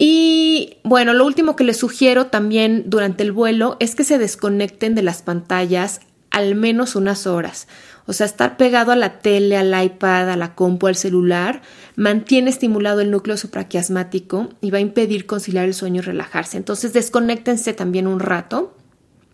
Y 0.00 0.76
bueno, 0.84 1.12
lo 1.14 1.26
último 1.26 1.56
que 1.56 1.64
les 1.64 1.78
sugiero 1.78 2.26
también 2.26 2.84
durante 2.86 3.24
el 3.24 3.32
vuelo 3.32 3.76
es 3.80 3.96
que 3.96 4.04
se 4.04 4.18
desconecten 4.18 4.94
de 4.94 5.02
las 5.02 5.22
pantallas 5.22 6.00
al 6.30 6.54
menos 6.54 6.96
unas 6.96 7.26
horas. 7.26 7.68
O 8.06 8.14
sea, 8.14 8.24
estar 8.24 8.56
pegado 8.56 8.90
a 8.90 8.96
la 8.96 9.18
tele, 9.18 9.56
al 9.56 9.84
iPad, 9.84 10.30
a 10.30 10.36
la 10.36 10.54
compu, 10.54 10.86
al 10.86 10.96
celular, 10.96 11.60
mantiene 11.94 12.48
estimulado 12.48 13.00
el 13.02 13.10
núcleo 13.10 13.36
supraquiasmático 13.36 14.48
y 14.62 14.70
va 14.70 14.78
a 14.78 14.80
impedir 14.80 15.26
conciliar 15.26 15.66
el 15.66 15.74
sueño 15.74 16.00
y 16.00 16.04
relajarse. 16.04 16.56
Entonces, 16.56 16.94
desconéctense 16.94 17.74
también 17.74 18.06
un 18.06 18.20
rato. 18.20 18.74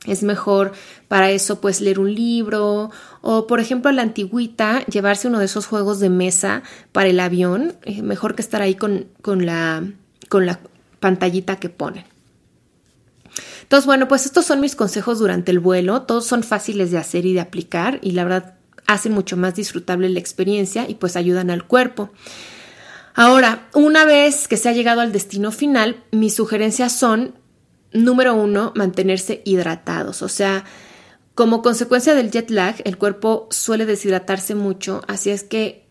Es 0.06 0.22
mejor 0.22 0.72
para 1.08 1.30
eso 1.30 1.60
pues 1.60 1.80
leer 1.80 1.98
un 1.98 2.14
libro 2.14 2.90
o 3.22 3.46
por 3.46 3.58
ejemplo 3.58 3.88
a 3.88 3.92
la 3.94 4.02
antigüita 4.02 4.84
llevarse 4.84 5.28
uno 5.28 5.38
de 5.38 5.46
esos 5.46 5.64
juegos 5.64 5.98
de 5.98 6.10
mesa 6.10 6.62
para 6.92 7.08
el 7.08 7.18
avión, 7.20 7.74
eh, 7.84 8.02
mejor 8.02 8.34
que 8.34 8.42
estar 8.42 8.60
ahí 8.60 8.74
con, 8.74 9.06
con, 9.22 9.46
la, 9.46 9.82
con 10.28 10.44
la 10.44 10.60
pantallita 11.00 11.56
que 11.56 11.70
ponen. 11.70 12.04
Entonces, 13.64 13.86
bueno, 13.86 14.08
pues 14.08 14.26
estos 14.26 14.44
son 14.44 14.60
mis 14.60 14.76
consejos 14.76 15.18
durante 15.18 15.50
el 15.50 15.58
vuelo. 15.58 16.02
Todos 16.02 16.26
son 16.26 16.42
fáciles 16.42 16.90
de 16.90 16.98
hacer 16.98 17.26
y 17.26 17.32
de 17.32 17.40
aplicar 17.40 17.98
y 18.02 18.12
la 18.12 18.24
verdad 18.24 18.54
hacen 18.86 19.12
mucho 19.12 19.36
más 19.36 19.54
disfrutable 19.54 20.08
la 20.10 20.20
experiencia 20.20 20.88
y 20.88 20.94
pues 20.94 21.16
ayudan 21.16 21.50
al 21.50 21.66
cuerpo. 21.66 22.10
Ahora, 23.14 23.68
una 23.72 24.04
vez 24.04 24.48
que 24.48 24.56
se 24.56 24.68
ha 24.68 24.72
llegado 24.72 25.00
al 25.00 25.12
destino 25.12 25.50
final, 25.52 26.04
mis 26.10 26.34
sugerencias 26.34 26.92
son, 26.92 27.34
número 27.92 28.34
uno, 28.34 28.72
mantenerse 28.74 29.40
hidratados. 29.44 30.20
O 30.22 30.28
sea, 30.28 30.64
como 31.34 31.62
consecuencia 31.62 32.14
del 32.14 32.30
jet 32.30 32.50
lag, 32.50 32.76
el 32.84 32.98
cuerpo 32.98 33.48
suele 33.50 33.86
deshidratarse 33.86 34.54
mucho, 34.54 35.02
así 35.08 35.30
es 35.30 35.42
que 35.42 35.88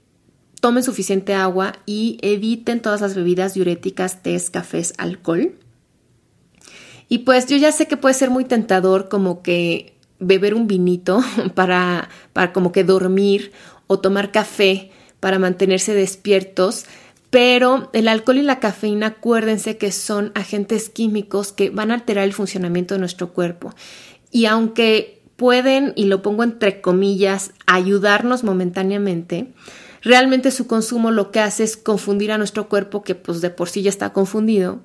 tomen 0.62 0.84
suficiente 0.84 1.34
agua 1.34 1.74
y 1.86 2.18
eviten 2.22 2.82
todas 2.82 3.02
las 3.02 3.16
bebidas 3.16 3.54
diuréticas, 3.54 4.22
tés, 4.22 4.50
cafés, 4.50 4.94
alcohol. 4.98 5.56
Y 7.14 7.20
pues 7.20 7.46
yo 7.46 7.58
ya 7.58 7.72
sé 7.72 7.86
que 7.86 7.96
puede 7.96 8.16
ser 8.16 8.32
muy 8.32 8.44
tentador 8.44 9.08
como 9.08 9.44
que 9.44 9.94
beber 10.18 10.56
un 10.56 10.66
vinito 10.66 11.22
para, 11.54 12.10
para 12.34 12.52
como 12.54 12.72
que 12.72 12.84
dormir 12.84 13.52
o 13.86 14.00
tomar 14.00 14.32
café 14.32 14.90
para 15.20 15.38
mantenerse 15.38 15.94
despiertos, 15.94 16.86
pero 17.30 17.92
el 17.94 18.08
alcohol 18.08 18.38
y 18.38 18.42
la 18.42 18.60
cafeína, 18.60 19.06
acuérdense 19.06 19.78
que 19.78 19.92
son 19.92 20.32
agentes 20.34 20.90
químicos 20.90 21.52
que 21.52 21.70
van 21.70 21.92
a 21.92 21.94
alterar 21.94 22.24
el 22.24 22.34
funcionamiento 22.34 22.96
de 22.96 23.02
nuestro 23.02 23.32
cuerpo. 23.32 23.76
Y 24.32 24.48
aunque 24.48 25.22
pueden, 25.36 25.94
y 25.96 26.06
lo 26.06 26.24
pongo 26.24 26.42
entre 26.42 26.82
comillas, 26.82 27.52
ayudarnos 27.68 28.44
momentáneamente, 28.44 29.54
realmente 30.02 30.50
su 30.50 30.66
consumo 30.66 31.12
lo 31.12 31.30
que 31.30 31.42
hace 31.42 31.64
es 31.64 31.78
confundir 31.78 32.32
a 32.32 32.40
nuestro 32.40 32.70
cuerpo, 32.70 33.04
que 33.04 33.14
pues 33.14 33.40
de 33.40 33.52
por 33.52 33.70
sí 33.70 33.84
ya 33.84 33.90
está 33.92 34.14
confundido, 34.14 34.80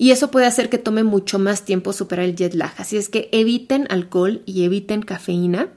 y 0.00 0.12
eso 0.12 0.30
puede 0.30 0.46
hacer 0.46 0.70
que 0.70 0.78
tome 0.78 1.04
mucho 1.04 1.38
más 1.38 1.66
tiempo 1.66 1.92
superar 1.92 2.24
el 2.24 2.34
jet 2.34 2.54
lag. 2.54 2.72
Así 2.78 2.96
es 2.96 3.10
que 3.10 3.28
eviten 3.32 3.86
alcohol 3.90 4.40
y 4.46 4.64
eviten 4.64 5.02
cafeína. 5.02 5.74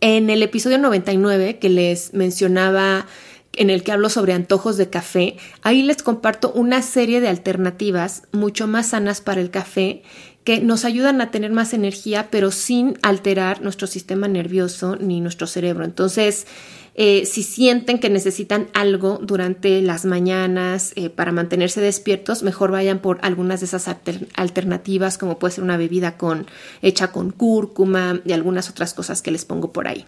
En 0.00 0.28
el 0.28 0.42
episodio 0.42 0.76
99 0.78 1.60
que 1.60 1.68
les 1.68 2.14
mencionaba 2.14 3.06
en 3.52 3.70
el 3.70 3.84
que 3.84 3.92
hablo 3.92 4.08
sobre 4.08 4.32
antojos 4.32 4.76
de 4.76 4.90
café, 4.90 5.36
ahí 5.62 5.84
les 5.84 6.02
comparto 6.02 6.50
una 6.52 6.82
serie 6.82 7.20
de 7.20 7.28
alternativas 7.28 8.24
mucho 8.32 8.66
más 8.66 8.88
sanas 8.88 9.20
para 9.20 9.40
el 9.40 9.52
café 9.52 10.02
que 10.44 10.60
nos 10.60 10.84
ayudan 10.84 11.20
a 11.20 11.30
tener 11.30 11.52
más 11.52 11.72
energía, 11.72 12.28
pero 12.30 12.50
sin 12.50 12.98
alterar 13.02 13.62
nuestro 13.62 13.86
sistema 13.86 14.28
nervioso 14.28 14.96
ni 14.96 15.20
nuestro 15.20 15.46
cerebro. 15.46 15.84
Entonces, 15.84 16.46
eh, 16.94 17.24
si 17.24 17.42
sienten 17.42 17.98
que 17.98 18.10
necesitan 18.10 18.68
algo 18.74 19.18
durante 19.22 19.80
las 19.80 20.04
mañanas 20.04 20.92
eh, 20.96 21.08
para 21.08 21.32
mantenerse 21.32 21.80
despiertos, 21.80 22.42
mejor 22.42 22.70
vayan 22.70 22.98
por 22.98 23.18
algunas 23.22 23.60
de 23.60 23.66
esas 23.66 23.88
alternativas, 24.34 25.16
como 25.16 25.38
puede 25.38 25.54
ser 25.54 25.64
una 25.64 25.78
bebida 25.78 26.18
con, 26.18 26.46
hecha 26.82 27.12
con 27.12 27.30
cúrcuma 27.30 28.20
y 28.24 28.32
algunas 28.32 28.68
otras 28.68 28.92
cosas 28.92 29.22
que 29.22 29.30
les 29.30 29.44
pongo 29.44 29.72
por 29.72 29.88
ahí. 29.88 30.04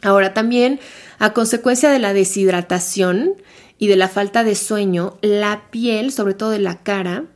Ahora 0.00 0.34
también, 0.34 0.80
a 1.20 1.32
consecuencia 1.32 1.90
de 1.90 2.00
la 2.00 2.12
deshidratación 2.12 3.34
y 3.78 3.86
de 3.86 3.96
la 3.96 4.08
falta 4.08 4.42
de 4.42 4.56
sueño, 4.56 5.16
la 5.22 5.70
piel, 5.70 6.10
sobre 6.10 6.34
todo 6.34 6.50
de 6.50 6.58
la 6.58 6.82
cara, 6.82 7.26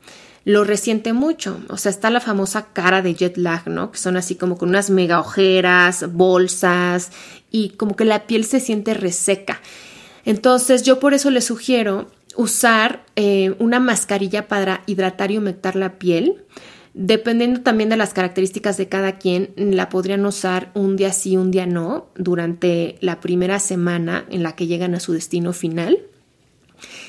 lo 0.47 0.63
resiente 0.63 1.13
mucho. 1.13 1.61
O 1.69 1.77
sea, 1.77 1.91
está 1.91 2.09
la 2.09 2.21
famosa 2.21 2.69
cara 2.73 3.03
de 3.03 3.15
jet 3.15 3.37
lag, 3.37 3.69
¿no? 3.69 3.91
Que 3.91 3.99
son 3.99 4.17
así 4.17 4.37
como 4.37 4.57
con 4.57 4.69
unas 4.69 4.91
mega 4.91 5.19
ojeras, 5.19 6.13
bolsas 6.13 7.11
y 7.51 7.71
como 7.71 7.97
que 7.97 8.05
la 8.05 8.29
piel 8.29 8.45
se 8.45 8.61
siente 8.61 8.95
reseca. 8.95 9.61
Entonces, 10.25 10.85
yo 10.85 11.01
por 11.01 11.15
eso 11.15 11.31
les 11.31 11.45
sugiero 11.45 12.07
usar 12.37 13.05
eh, 13.17 13.57
una 13.59 13.81
mascarilla 13.81 14.47
para 14.47 14.85
hidratar 14.87 15.33
y 15.33 15.39
humectar 15.39 15.75
la 15.75 15.99
piel. 15.99 16.45
Dependiendo 16.95 17.63
también 17.63 17.91
de 17.91 17.97
las 17.97 18.15
características 18.15 18.77
de 18.77 18.89
cada 18.89 19.19
quien, 19.19 19.51
la 19.57 19.89
podrían 19.89 20.25
usar 20.25 20.71
un 20.75 20.97
día 20.97 21.13
sí, 21.13 21.37
un 21.37 21.51
día 21.51 21.67
no, 21.67 22.07
durante 22.15 22.99
la 23.01 23.19
primera 23.19 23.59
semana 23.59 24.25
en 24.31 24.45
la 24.45 24.55
que 24.55 24.69
llegan 24.69 24.95
a 24.95 25.01
su 25.01 25.13
destino 25.13 25.53
final. 25.53 25.99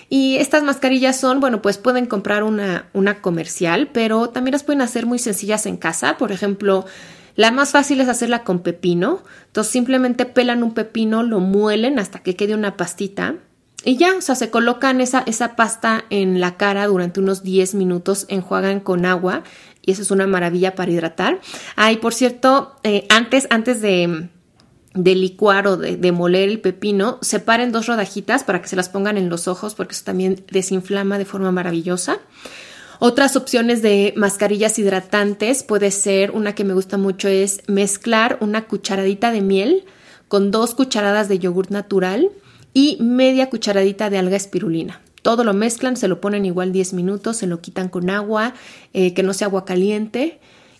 Y 0.10 0.38
estas 0.38 0.64
mascarillas 0.64 1.20
son, 1.20 1.40
bueno, 1.40 1.62
pues 1.62 1.78
pueden 1.78 2.06
comprar 2.06 2.44
una, 2.44 2.88
una 2.94 3.22
comercial, 3.22 3.90
pero 3.92 4.30
también 4.30 4.54
las 4.54 4.64
pueden 4.64 4.82
hacer 4.82 5.06
muy 5.06 5.20
sencillas 5.20 5.66
en 5.66 5.78
casa. 5.78 6.18
Por 6.18 6.32
ejemplo, 6.32 6.86
la 7.36 7.52
más 7.52 7.72
fácil 7.72 8.02
es 8.02 8.08
hacerla 8.08 8.44
con 8.44 8.60
pepino. 8.60 9.22
Entonces 9.48 9.72
simplemente 9.72 10.26
pelan 10.26 10.64
un 10.64 10.74
pepino, 10.74 11.24
lo 11.24 11.40
muelen 11.40 12.00
hasta 12.00 12.20
que 12.20 12.36
quede 12.36 12.56
una 12.56 12.78
pastita. 12.78 13.36
Y 13.84 13.98
ya, 13.98 14.16
o 14.16 14.22
sea, 14.22 14.36
se 14.36 14.50
colocan 14.50 15.02
esa, 15.02 15.24
esa 15.28 15.56
pasta 15.56 16.06
en 16.10 16.42
la 16.42 16.58
cara 16.58 16.88
durante 16.88 17.20
unos 17.20 17.44
10 17.44 17.76
minutos, 17.76 18.26
enjuagan 18.28 18.80
con 18.80 19.06
agua 19.06 19.44
y 19.82 19.92
eso 19.92 20.02
es 20.02 20.12
una 20.12 20.28
maravilla 20.28 20.76
para 20.76 20.92
hidratar. 20.92 21.40
Ay, 21.76 21.98
por 21.98 22.14
cierto, 22.14 22.76
eh, 22.84 23.06
antes, 23.10 23.48
antes 23.52 23.80
de, 23.80 24.30
de 24.94 25.16
licuar 25.16 25.68
o 25.68 25.78
de, 25.78 26.12
moler 26.12 26.50
el 26.50 26.60
pepino, 26.60 27.20
separen 27.22 27.72
dos 27.72 27.88
rodajitas 27.88 28.44
para 28.44 28.62
que 28.62 28.68
se 28.68 28.76
las 28.76 28.90
pongan 28.90 29.18
en 29.18 29.30
los 29.30 29.48
ojos 29.48 29.76
porque 29.76 29.94
eso 29.94 30.04
también 30.06 30.44
desinflama 30.52 31.18
de 31.18 31.26
forma 31.26 31.52
maravillosa. 31.52 32.20
Otras 33.00 33.36
opciones 33.36 33.84
de 33.84 34.14
mascarillas 34.16 34.80
hidratantes 34.80 35.62
puede 35.64 35.92
ser 35.92 36.32
una 36.32 36.56
que 36.56 36.64
me 36.64 36.74
gusta 36.74 36.98
mucho 36.98 37.28
es 37.28 37.62
mezclar 37.68 38.38
una 38.42 38.66
cucharadita 38.66 39.32
de 39.32 39.42
miel 39.42 39.86
con 40.28 40.50
dos 40.50 40.74
cucharadas 40.74 41.30
de 41.30 41.38
yogur 41.38 41.72
natural 41.72 42.30
y 42.74 42.98
media 43.00 43.50
cucharadita 43.50 44.10
de 44.10 44.18
alga 44.18 44.36
espirulina. 44.36 45.02
Todo 45.22 45.44
lo 45.44 45.54
mezclan, 45.54 45.96
se 45.98 46.08
lo 46.08 46.22
ponen 46.22 46.46
igual 46.46 46.72
10 46.72 46.94
minutos, 46.94 47.38
se 47.38 47.48
lo 47.48 47.62
quitan 47.62 47.90
con 47.90 48.10
agua, 48.10 48.54
eh, 48.94 49.14
que 49.14 49.24
no 49.24 49.34
sea 49.34 49.48
agua 49.48 49.66
caliente 49.66 50.40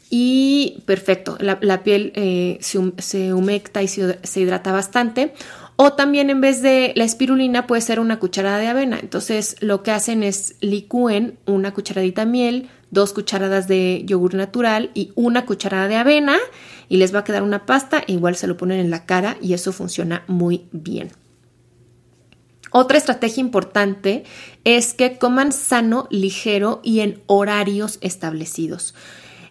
y 0.10 0.84
perfecto, 0.86 1.38
la, 1.40 1.84
piel 1.84 2.14
eh, 2.16 2.58
se, 2.62 3.34
humecta 3.34 3.84
y 3.84 3.88
se, 3.88 4.40
hidrata 4.40 4.72
bastante. 4.72 5.34
O 5.76 5.94
también 5.94 6.30
en 6.30 6.42
vez 6.42 6.62
de 6.62 6.94
la 6.96 7.04
espirulina 7.04 7.68
puede 7.68 7.82
ser 7.82 8.00
una 8.00 8.18
cucharada 8.18 8.58
de 8.58 8.68
avena. 8.68 9.00
Entonces 9.00 9.58
lo 9.60 9.84
que 9.84 9.92
hacen 9.92 10.24
es 10.24 10.56
licúen 10.60 11.38
una 11.46 11.74
cucharadita 11.74 12.26
de 12.26 12.32
miel, 12.32 12.70
dos 12.90 13.14
cucharadas 13.14 13.68
de 13.68 14.02
yogur 14.06 14.34
natural 14.34 14.92
y 14.94 15.12
una 15.16 15.46
cucharada 15.46 15.88
de 15.88 15.98
avena 15.98 16.38
y 16.90 16.98
les 16.98 17.14
va 17.14 17.20
a 17.20 17.24
quedar 17.24 17.44
una 17.44 17.66
pasta. 17.66 18.04
igual 18.08 18.36
se 18.36 18.48
lo 18.48 18.58
ponen 18.58 18.80
en 18.80 18.90
la 18.90 19.06
cara 19.06 19.38
y 19.42 19.54
eso 19.54 19.72
funciona 19.72 20.24
muy 20.28 20.68
bien. 20.72 21.12
Otra 22.72 22.98
estrategia 22.98 23.42
importante 23.42 24.24
es 24.64 24.94
que 24.94 25.18
coman 25.18 25.52
sano, 25.52 26.08
ligero 26.10 26.82
y 26.84 27.02
en 27.02 27.22
horarios 27.28 27.98
establecidos. 28.02 28.94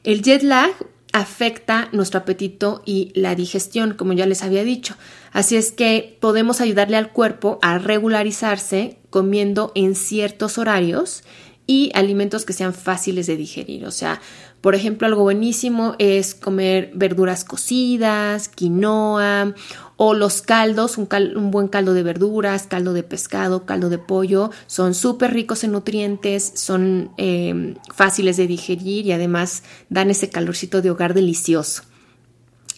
El 0.07 0.23
jet 0.23 0.45
lag 0.45 0.71
afecta 1.13 1.89
nuestro 1.91 2.21
apetito 2.21 2.81
y 2.87 3.11
la 3.17 3.35
digestión, 3.35 3.95
como 3.95 4.13
ya 4.13 4.25
les 4.25 4.45
había 4.45 4.63
dicho. 4.63 4.95
Así 5.33 5.57
es 5.57 5.73
que 5.73 6.17
podemos 6.21 6.61
ayudarle 6.61 6.97
al 6.97 7.11
cuerpo 7.11 7.59
a 7.61 7.79
regularizarse 7.79 8.99
comiendo 9.11 9.73
en 9.75 9.97
ciertos 9.97 10.59
horarios 10.59 11.25
y 11.67 11.91
alimentos 11.95 12.45
que 12.45 12.53
sean 12.53 12.73
fáciles 12.73 13.27
de 13.27 13.37
digerir. 13.37 13.85
O 13.85 13.91
sea, 13.91 14.21
por 14.61 14.77
ejemplo, 14.77 15.09
algo 15.09 15.23
buenísimo 15.23 15.97
es 15.99 16.37
comer 16.37 16.93
verduras 16.95 17.45
cocidas, 17.45 18.49
quinoa 18.49 19.55
o 19.97 20.15
los 20.15 20.43
caldos, 20.43 20.99
un, 20.99 21.09
buen 21.51 21.69
caldo 21.69 21.95
de 21.95 22.03
verduras, 22.03 22.67
caldo 22.67 22.93
de 22.93 23.03
pescado, 23.03 23.65
caldo 23.65 23.89
de 23.89 23.99
pollo, 23.99 24.51
son 24.67 24.95
súper 24.95 25.33
ricos 25.33 25.65
en 25.65 25.73
nutrientes, 25.73 26.53
son 26.55 27.11
em, 27.17 27.77
fáciles 27.95 28.37
de 28.37 28.47
digerir 28.47 29.07
y 29.07 29.13
además 29.13 29.63
dan 29.89 30.11
ese 30.11 30.29
calorcito 30.29 30.83
de 30.83 30.91
hogar 30.91 31.15
delicioso. 31.15 31.83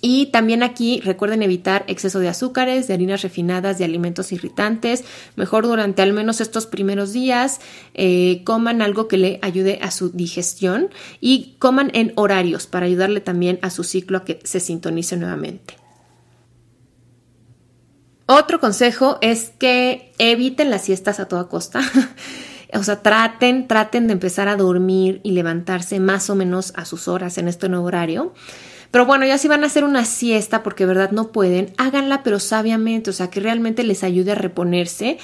Y 0.01 0.27
también 0.27 0.63
aquí 0.63 1.01
recuerden 1.01 1.43
evitar 1.43 1.85
exceso 1.89 2.21
de 2.21 2.29
azúcares, 2.29 2.87
de 2.87 2.95
harinas 2.95 3.23
refinadas, 3.23 3.79
de 3.79 3.85
alimentos 3.85 4.31
irritantes. 4.31 5.05
Mejor 5.35 5.67
durante 5.67 6.03
al 6.03 6.13
menos 6.13 6.41
estos 6.41 6.67
primeros 6.67 7.13
días 7.13 7.61
eh, 7.95 8.43
coman 8.45 8.81
algo 8.81 9.09
que 9.09 9.17
le 9.17 9.39
ayude 9.43 9.81
a 9.83 9.91
su 9.91 10.11
digestión 10.11 10.89
y 11.21 11.57
coman 11.59 11.91
en 11.95 12.13
horarios 12.15 12.69
para 12.69 12.87
ayudarle 12.87 13.21
también 13.21 13.59
a 13.63 13.71
su 13.71 13.83
ciclo 13.83 14.19
a 14.19 14.25
que 14.25 14.39
se 14.45 14.61
sintonice 14.61 15.17
nuevamente. 15.17 15.78
Otro 18.31 18.61
consejo 18.61 19.17
es 19.23 19.53
que 19.59 20.13
eviten 20.19 20.69
las 20.69 20.85
siestas 20.85 21.19
a 21.19 21.29
toda 21.29 21.49
costa. 21.49 21.81
o 22.75 22.83
sea, 22.83 23.01
traten, 23.01 23.67
traten 23.67 24.07
de 24.07 24.13
empezar 24.13 24.49
a 24.49 24.57
dormir 24.57 25.23
y 25.23 25.31
levantarse 25.31 25.99
más 25.99 26.29
o 26.29 26.35
menos 26.35 26.75
a 26.77 26.85
sus 26.85 27.09
horas 27.09 27.39
en 27.39 27.49
este 27.49 27.71
nuevo 27.71 27.87
horario. 27.87 28.35
Pero 28.91 29.07
bueno, 29.07 29.25
ya 29.25 29.39
si 29.39 29.49
van 29.49 29.65
a 29.65 29.69
hacer 29.69 29.83
una 29.83 30.05
siesta 30.05 30.63
porque 30.63 30.85
verdad 30.85 31.11
no 31.11 31.33
pueden, 31.33 31.73
háganla 31.79 32.23
pero 32.23 32.39
sabiamente, 32.39 33.09
o 33.09 33.15
sea, 33.15 33.31
que 33.31 33.41
realmente 33.41 33.83
les 33.83 34.05
ayude 34.05 34.33
a 34.33 34.35
reponerse 34.35 35.17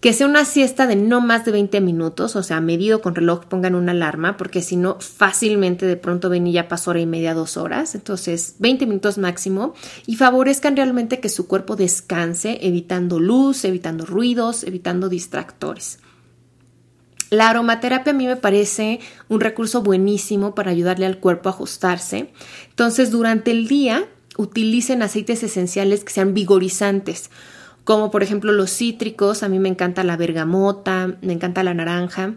que 0.00 0.14
sea 0.14 0.26
una 0.26 0.46
siesta 0.46 0.86
de 0.86 0.96
no 0.96 1.20
más 1.20 1.44
de 1.44 1.52
20 1.52 1.80
minutos, 1.82 2.34
o 2.34 2.42
sea, 2.42 2.60
medido 2.62 3.02
con 3.02 3.14
reloj, 3.14 3.44
pongan 3.44 3.74
una 3.74 3.92
alarma, 3.92 4.38
porque 4.38 4.62
si 4.62 4.76
no, 4.76 4.98
fácilmente 4.98 5.84
de 5.84 5.96
pronto 5.96 6.30
ven 6.30 6.46
y 6.46 6.52
ya 6.52 6.68
pasó 6.68 6.90
hora 6.90 7.00
y 7.00 7.06
media, 7.06 7.34
dos 7.34 7.58
horas. 7.58 7.94
Entonces, 7.94 8.56
20 8.60 8.86
minutos 8.86 9.18
máximo 9.18 9.74
y 10.06 10.16
favorezcan 10.16 10.74
realmente 10.74 11.20
que 11.20 11.28
su 11.28 11.46
cuerpo 11.46 11.76
descanse, 11.76 12.58
evitando 12.62 13.20
luz, 13.20 13.64
evitando 13.66 14.06
ruidos, 14.06 14.64
evitando 14.64 15.10
distractores. 15.10 15.98
La 17.28 17.50
aromaterapia 17.50 18.12
a 18.12 18.16
mí 18.16 18.26
me 18.26 18.36
parece 18.36 19.00
un 19.28 19.40
recurso 19.40 19.82
buenísimo 19.82 20.54
para 20.54 20.70
ayudarle 20.70 21.04
al 21.04 21.18
cuerpo 21.18 21.50
a 21.50 21.52
ajustarse. 21.52 22.32
Entonces, 22.70 23.10
durante 23.10 23.50
el 23.50 23.68
día, 23.68 24.08
utilicen 24.38 25.02
aceites 25.02 25.42
esenciales 25.42 26.04
que 26.04 26.12
sean 26.12 26.32
vigorizantes 26.32 27.30
como 27.84 28.10
por 28.10 28.22
ejemplo 28.22 28.52
los 28.52 28.70
cítricos, 28.70 29.42
a 29.42 29.48
mí 29.48 29.58
me 29.58 29.68
encanta 29.68 30.04
la 30.04 30.16
bergamota, 30.16 31.16
me 31.22 31.32
encanta 31.32 31.62
la 31.62 31.74
naranja, 31.74 32.34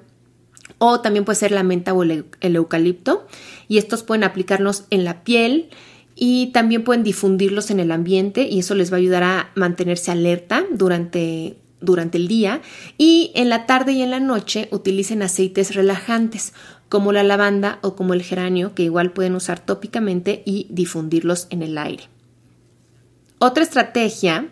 o 0.77 0.99
también 1.01 1.25
puede 1.25 1.39
ser 1.39 1.51
la 1.51 1.63
menta 1.63 1.93
o 1.93 2.03
el, 2.03 2.25
eucalipto, 2.41 3.27
y 3.67 3.77
estos 3.77 4.03
pueden 4.03 4.23
aplicarnos 4.23 4.85
en 4.89 5.03
la 5.03 5.23
piel 5.23 5.69
y 6.15 6.47
también 6.47 6.83
pueden 6.83 7.03
difundirlos 7.03 7.71
en 7.71 7.79
el 7.79 7.91
ambiente 7.91 8.47
y 8.47 8.59
eso 8.59 8.75
les 8.75 8.91
va 8.91 8.97
a 8.97 8.99
ayudar 8.99 9.23
a 9.23 9.51
mantenerse 9.55 10.11
alerta 10.11 10.63
durante, 10.71 11.57
durante 11.81 12.17
el 12.17 12.27
día 12.27 12.61
y 12.97 13.31
en 13.33 13.49
la 13.49 13.65
tarde 13.65 13.93
y 13.93 14.01
en 14.03 14.11
la 14.11 14.19
noche 14.19 14.67
utilicen 14.71 15.23
aceites 15.23 15.73
relajantes 15.73 16.53
como 16.87 17.11
la 17.11 17.23
lavanda 17.23 17.79
o 17.81 17.95
como 17.95 18.13
el 18.13 18.21
geranio 18.21 18.75
que 18.75 18.83
igual 18.83 19.11
pueden 19.11 19.33
usar 19.33 19.59
tópicamente 19.59 20.43
y 20.45 20.67
difundirlos 20.69 21.47
en 21.49 21.63
el 21.63 21.79
aire. 21.79 22.03
Otra 23.39 23.63
estrategia 23.63 24.49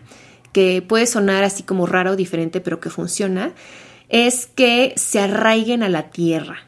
que 0.52 0.82
puede 0.82 1.06
sonar 1.06 1.44
así 1.44 1.62
como 1.62 1.86
rara 1.86 2.12
o 2.12 2.16
diferente 2.16 2.60
pero 2.60 2.80
que 2.80 2.90
funciona 2.90 3.52
es 4.08 4.46
que 4.46 4.92
se 4.96 5.20
arraiguen 5.20 5.82
a 5.82 5.88
la 5.88 6.10
tierra. 6.10 6.58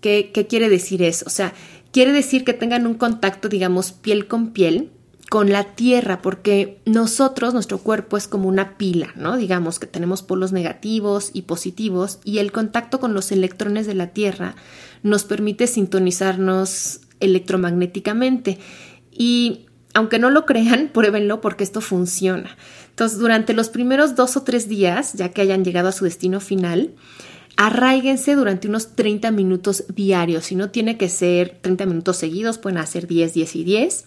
¿Qué, 0.00 0.30
qué 0.32 0.46
quiere 0.46 0.68
decir 0.68 1.02
eso? 1.02 1.24
O 1.26 1.30
sea, 1.30 1.52
quiere 1.92 2.12
decir 2.12 2.44
que 2.44 2.54
tengan 2.54 2.86
un 2.86 2.94
contacto, 2.94 3.48
digamos, 3.48 3.92
piel 3.92 4.26
con 4.26 4.52
piel 4.52 4.90
con 5.32 5.50
la 5.50 5.64
tierra, 5.64 6.20
porque 6.20 6.82
nosotros, 6.84 7.54
nuestro 7.54 7.78
cuerpo 7.78 8.18
es 8.18 8.28
como 8.28 8.50
una 8.50 8.76
pila, 8.76 9.14
¿no? 9.16 9.38
Digamos 9.38 9.78
que 9.78 9.86
tenemos 9.86 10.22
polos 10.22 10.52
negativos 10.52 11.30
y 11.32 11.42
positivos 11.42 12.18
y 12.22 12.36
el 12.36 12.52
contacto 12.52 13.00
con 13.00 13.14
los 13.14 13.32
electrones 13.32 13.86
de 13.86 13.94
la 13.94 14.08
tierra 14.08 14.56
nos 15.02 15.24
permite 15.24 15.66
sintonizarnos 15.68 17.00
electromagnéticamente. 17.20 18.58
Y 19.10 19.68
aunque 19.94 20.18
no 20.18 20.30
lo 20.30 20.46
crean, 20.46 20.88
pruébenlo 20.92 21.40
porque 21.40 21.64
esto 21.64 21.80
funciona. 21.80 22.56
Entonces, 22.90 23.18
durante 23.18 23.54
los 23.54 23.68
primeros 23.68 24.14
dos 24.16 24.36
o 24.36 24.42
tres 24.42 24.68
días, 24.68 25.14
ya 25.14 25.30
que 25.30 25.42
hayan 25.42 25.64
llegado 25.64 25.88
a 25.88 25.92
su 25.92 26.04
destino 26.04 26.40
final, 26.40 26.90
arraíguense 27.56 28.34
durante 28.34 28.68
unos 28.68 28.94
30 28.94 29.30
minutos 29.30 29.84
diarios. 29.94 30.46
Si 30.46 30.54
no 30.54 30.70
tiene 30.70 30.96
que 30.96 31.08
ser 31.08 31.58
30 31.60 31.86
minutos 31.86 32.16
seguidos, 32.16 32.58
pueden 32.58 32.78
hacer 32.78 33.06
10, 33.06 33.34
10 33.34 33.56
y 33.56 33.64
10. 33.64 34.04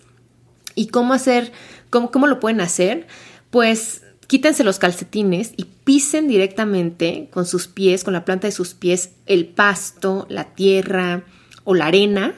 ¿Y 0.75 0.87
cómo 0.87 1.13
hacer? 1.13 1.51
¿Cómo, 1.89 2.11
cómo 2.11 2.27
lo 2.27 2.39
pueden 2.39 2.61
hacer? 2.61 3.07
Pues 3.49 4.01
quítense 4.27 4.63
los 4.63 4.79
calcetines 4.79 5.53
y 5.55 5.65
pisen 5.83 6.27
directamente 6.27 7.29
con 7.31 7.45
sus 7.45 7.67
pies, 7.67 8.03
con 8.03 8.13
la 8.13 8.25
planta 8.25 8.47
de 8.47 8.51
sus 8.51 8.73
pies, 8.73 9.11
el 9.25 9.45
pasto, 9.47 10.25
la 10.29 10.55
tierra 10.55 11.23
o 11.63 11.75
la 11.75 11.87
arena 11.87 12.35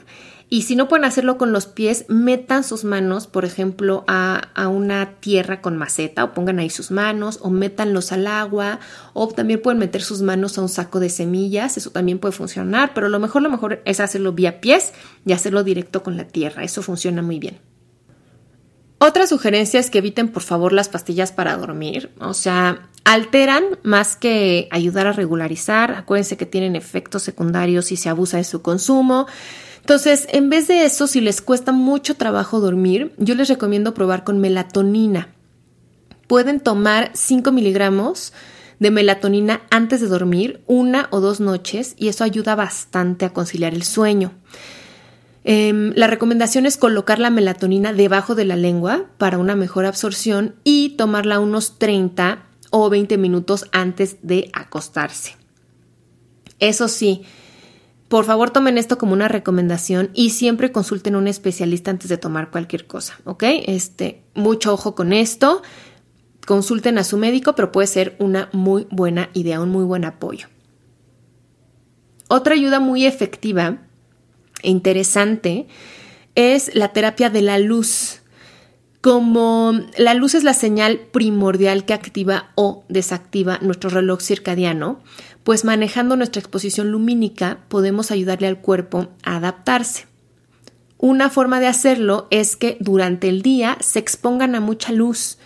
y 0.50 0.62
si 0.62 0.76
no 0.76 0.88
pueden 0.88 1.04
hacerlo 1.04 1.36
con 1.36 1.52
los 1.52 1.66
pies, 1.66 2.06
metan 2.08 2.64
sus 2.64 2.84
manos, 2.84 3.26
por 3.26 3.44
ejemplo, 3.44 4.04
a, 4.06 4.48
una 4.68 5.16
tierra 5.20 5.60
con 5.60 5.76
maceta 5.76 6.24
o 6.24 6.32
pongan 6.32 6.58
ahí 6.58 6.70
sus 6.70 6.90
manos 6.90 7.38
o 7.42 7.50
métanlos 7.50 8.12
al 8.12 8.26
agua 8.26 8.80
o 9.12 9.28
también 9.28 9.60
pueden 9.60 9.78
meter 9.78 10.02
sus 10.02 10.22
manos 10.22 10.56
a 10.56 10.62
un 10.62 10.68
saco 10.70 11.00
de 11.00 11.10
semillas, 11.10 11.76
eso 11.76 11.90
también 11.90 12.18
puede 12.18 12.32
funcionar, 12.32 12.92
pero 12.94 13.08
lo 13.10 13.18
mejor, 13.18 13.42
lo 13.42 13.50
mejor 13.50 13.82
es 13.84 14.00
hacerlo 14.00 14.32
vía 14.32 14.60
pies 14.60 14.94
y 15.26 15.32
hacerlo 15.32 15.64
directo 15.64 16.02
con 16.02 16.16
la 16.16 16.26
tierra, 16.26 16.64
eso 16.64 16.82
funciona 16.82 17.20
muy 17.20 17.38
bien. 17.38 17.58
Otra 19.00 19.26
sugerencia 19.26 19.78
es 19.78 19.90
que 19.90 19.98
eviten 19.98 20.28
por 20.28 20.42
favor 20.42 20.72
las 20.72 20.88
pastillas 20.88 21.30
para 21.30 21.56
dormir, 21.56 22.10
o 22.20 22.34
sea, 22.34 22.88
alteran 23.04 23.64
más 23.82 24.16
que 24.16 24.68
ayudar 24.70 25.06
a 25.06 25.12
regularizar, 25.12 25.92
acuérdense 25.92 26.36
que 26.36 26.46
tienen 26.46 26.74
efectos 26.74 27.22
secundarios 27.22 27.86
si 27.86 27.96
se 27.96 28.08
abusa 28.08 28.38
de 28.38 28.44
su 28.44 28.62
consumo. 28.62 29.26
Entonces, 29.88 30.26
en 30.32 30.50
vez 30.50 30.68
de 30.68 30.84
eso, 30.84 31.06
si 31.06 31.22
les 31.22 31.40
cuesta 31.40 31.72
mucho 31.72 32.14
trabajo 32.14 32.60
dormir, 32.60 33.14
yo 33.16 33.34
les 33.34 33.48
recomiendo 33.48 33.94
probar 33.94 34.22
con 34.22 34.38
melatonina. 34.38 35.28
Pueden 36.26 36.60
tomar 36.60 37.10
5 37.14 37.50
miligramos 37.52 38.34
de 38.80 38.90
melatonina 38.90 39.62
antes 39.70 40.02
de 40.02 40.08
dormir, 40.08 40.60
una 40.66 41.08
o 41.10 41.20
dos 41.20 41.40
noches, 41.40 41.94
y 41.96 42.08
eso 42.08 42.22
ayuda 42.22 42.54
bastante 42.54 43.24
a 43.24 43.32
conciliar 43.32 43.72
el 43.72 43.82
sueño. 43.82 44.32
Em, 45.44 45.94
la 45.96 46.06
recomendación 46.06 46.66
es 46.66 46.76
colocar 46.76 47.18
la 47.18 47.30
melatonina 47.30 47.94
debajo 47.94 48.34
de 48.34 48.44
la 48.44 48.56
lengua 48.56 49.06
para 49.16 49.38
una 49.38 49.56
mejor 49.56 49.86
absorción 49.86 50.56
y 50.64 50.90
tomarla 50.98 51.40
unos 51.40 51.78
30 51.78 52.44
o 52.68 52.90
20 52.90 53.16
minutos 53.16 53.64
antes 53.72 54.18
de 54.20 54.50
acostarse. 54.52 55.36
Eso 56.58 56.88
sí, 56.88 57.22
por 58.08 58.24
favor, 58.24 58.50
tomen 58.50 58.78
esto 58.78 58.96
como 58.96 59.12
una 59.12 59.28
recomendación 59.28 60.10
y 60.14 60.30
siempre 60.30 60.72
consulten 60.72 61.14
a 61.14 61.18
un 61.18 61.28
especialista 61.28 61.90
antes 61.90 62.08
de 62.08 62.16
tomar 62.16 62.50
cualquier 62.50 62.86
cosa, 62.86 63.18
¿ok? 63.24 63.44
Este, 63.66 64.22
mucho 64.34 64.72
ojo 64.72 64.94
con 64.94 65.12
esto. 65.12 65.62
Consulten 66.46 66.96
a 66.96 67.04
su 67.04 67.18
médico, 67.18 67.54
pero 67.54 67.70
puede 67.70 67.86
ser 67.86 68.16
una 68.18 68.48
muy 68.52 68.86
buena 68.90 69.28
idea, 69.34 69.60
un 69.60 69.68
muy 69.68 69.84
buen 69.84 70.06
apoyo. 70.06 70.48
Otra 72.28 72.54
ayuda 72.54 72.80
muy 72.80 73.04
efectiva 73.04 73.78
e 74.62 74.70
interesante 74.70 75.66
es 76.34 76.74
la 76.74 76.94
terapia 76.94 77.28
de 77.28 77.42
la 77.42 77.58
luz. 77.58 78.22
Como 79.02 79.72
la 79.98 80.14
luz 80.14 80.34
es 80.34 80.44
la 80.44 80.54
señal 80.54 80.98
primordial 81.12 81.84
que 81.84 81.94
activa 81.94 82.52
o 82.54 82.84
desactiva 82.88 83.58
nuestro 83.60 83.90
reloj 83.90 84.20
circadiano, 84.20 85.02
pues 85.44 85.64
manejando 85.64 86.16
nuestra 86.16 86.40
exposición 86.40 86.90
lumínica 86.90 87.60
podemos 87.68 88.10
ayudarle 88.10 88.48
al 88.48 88.60
cuerpo 88.60 89.08
a 89.22 89.36
adaptarse. 89.36 90.06
Una 90.98 91.30
forma 91.30 91.60
de 91.60 91.68
hacerlo 91.68 92.26
es 92.30 92.56
que 92.56 92.76
durante 92.80 93.28
el 93.28 93.42
día 93.42 93.78
se 93.80 94.00
expongan 94.00 94.54
a 94.54 94.60
mucha 94.60 94.92
luz, 94.92 95.38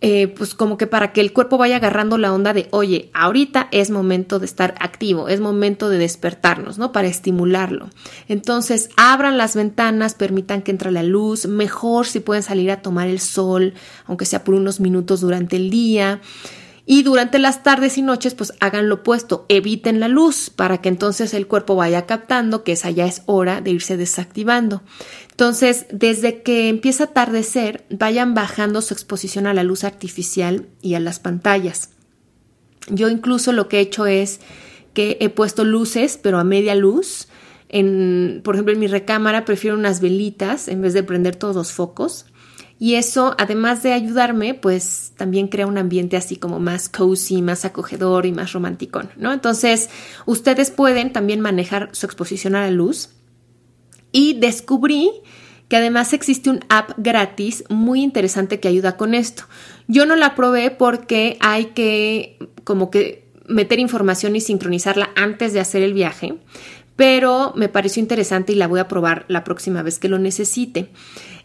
eh, 0.00 0.28
pues 0.28 0.54
como 0.54 0.78
que 0.78 0.86
para 0.86 1.12
que 1.12 1.20
el 1.20 1.32
cuerpo 1.32 1.58
vaya 1.58 1.76
agarrando 1.76 2.18
la 2.18 2.32
onda 2.32 2.52
de, 2.52 2.68
oye, 2.70 3.10
ahorita 3.14 3.68
es 3.72 3.90
momento 3.90 4.38
de 4.38 4.46
estar 4.46 4.76
activo, 4.78 5.28
es 5.28 5.40
momento 5.40 5.88
de 5.88 5.98
despertarnos, 5.98 6.78
¿no? 6.78 6.92
Para 6.92 7.08
estimularlo. 7.08 7.88
Entonces, 8.28 8.90
abran 8.96 9.38
las 9.38 9.56
ventanas, 9.56 10.14
permitan 10.14 10.62
que 10.62 10.70
entre 10.70 10.92
la 10.92 11.02
luz, 11.02 11.46
mejor 11.46 12.06
si 12.06 12.20
pueden 12.20 12.44
salir 12.44 12.70
a 12.70 12.80
tomar 12.80 13.08
el 13.08 13.18
sol, 13.18 13.74
aunque 14.06 14.24
sea 14.24 14.44
por 14.44 14.54
unos 14.54 14.78
minutos 14.78 15.20
durante 15.20 15.56
el 15.56 15.68
día. 15.68 16.20
Y 16.90 17.02
durante 17.02 17.38
las 17.38 17.62
tardes 17.62 17.98
y 17.98 18.02
noches, 18.02 18.32
pues 18.32 18.54
hagan 18.60 18.88
lo 18.88 18.94
opuesto, 18.94 19.44
eviten 19.50 20.00
la 20.00 20.08
luz 20.08 20.48
para 20.48 20.78
que 20.78 20.88
entonces 20.88 21.34
el 21.34 21.46
cuerpo 21.46 21.76
vaya 21.76 22.06
captando 22.06 22.64
que 22.64 22.72
esa 22.72 22.90
ya 22.90 23.04
es 23.04 23.20
hora 23.26 23.60
de 23.60 23.72
irse 23.72 23.98
desactivando. 23.98 24.80
Entonces, 25.30 25.84
desde 25.92 26.40
que 26.42 26.70
empieza 26.70 27.04
a 27.04 27.06
atardecer, 27.08 27.84
vayan 27.90 28.32
bajando 28.32 28.80
su 28.80 28.94
exposición 28.94 29.46
a 29.46 29.52
la 29.52 29.64
luz 29.64 29.84
artificial 29.84 30.64
y 30.80 30.94
a 30.94 31.00
las 31.00 31.20
pantallas. 31.20 31.90
Yo 32.88 33.10
incluso 33.10 33.52
lo 33.52 33.68
que 33.68 33.76
he 33.76 33.82
hecho 33.82 34.06
es 34.06 34.40
que 34.94 35.18
he 35.20 35.28
puesto 35.28 35.64
luces, 35.64 36.16
pero 36.16 36.38
a 36.38 36.44
media 36.44 36.74
luz. 36.74 37.28
En, 37.68 38.40
por 38.42 38.54
ejemplo, 38.54 38.72
en 38.72 38.80
mi 38.80 38.86
recámara 38.86 39.44
prefiero 39.44 39.76
unas 39.76 40.00
velitas 40.00 40.68
en 40.68 40.80
vez 40.80 40.94
de 40.94 41.02
prender 41.02 41.36
todos 41.36 41.54
los 41.54 41.70
focos. 41.70 42.24
Y 42.78 42.94
eso, 42.94 43.34
además 43.38 43.82
de 43.82 43.92
ayudarme, 43.92 44.54
pues 44.54 45.12
también 45.16 45.48
crea 45.48 45.66
un 45.66 45.78
ambiente 45.78 46.16
así 46.16 46.36
como 46.36 46.60
más 46.60 46.88
cozy, 46.88 47.42
más 47.42 47.64
acogedor 47.64 48.24
y 48.24 48.32
más 48.32 48.52
romántico, 48.52 49.02
¿no? 49.16 49.32
Entonces, 49.32 49.90
ustedes 50.26 50.70
pueden 50.70 51.12
también 51.12 51.40
manejar 51.40 51.88
su 51.92 52.06
exposición 52.06 52.54
a 52.54 52.60
la 52.60 52.70
luz. 52.70 53.10
Y 54.12 54.34
descubrí 54.34 55.10
que 55.68 55.76
además 55.76 56.12
existe 56.12 56.50
un 56.50 56.60
app 56.68 56.92
gratis 56.96 57.64
muy 57.68 58.02
interesante 58.02 58.60
que 58.60 58.68
ayuda 58.68 58.96
con 58.96 59.14
esto. 59.14 59.44
Yo 59.86 60.06
no 60.06 60.16
la 60.16 60.34
probé 60.34 60.70
porque 60.70 61.36
hay 61.40 61.66
que 61.66 62.38
como 62.64 62.90
que 62.90 63.28
meter 63.46 63.78
información 63.78 64.36
y 64.36 64.40
sincronizarla 64.40 65.10
antes 65.16 65.52
de 65.52 65.60
hacer 65.60 65.82
el 65.82 65.94
viaje, 65.94 66.34
pero 66.96 67.52
me 67.56 67.68
pareció 67.68 68.00
interesante 68.00 68.52
y 68.52 68.56
la 68.56 68.66
voy 68.66 68.80
a 68.80 68.88
probar 68.88 69.24
la 69.28 69.44
próxima 69.44 69.82
vez 69.82 69.98
que 69.98 70.08
lo 70.08 70.18
necesite. 70.18 70.90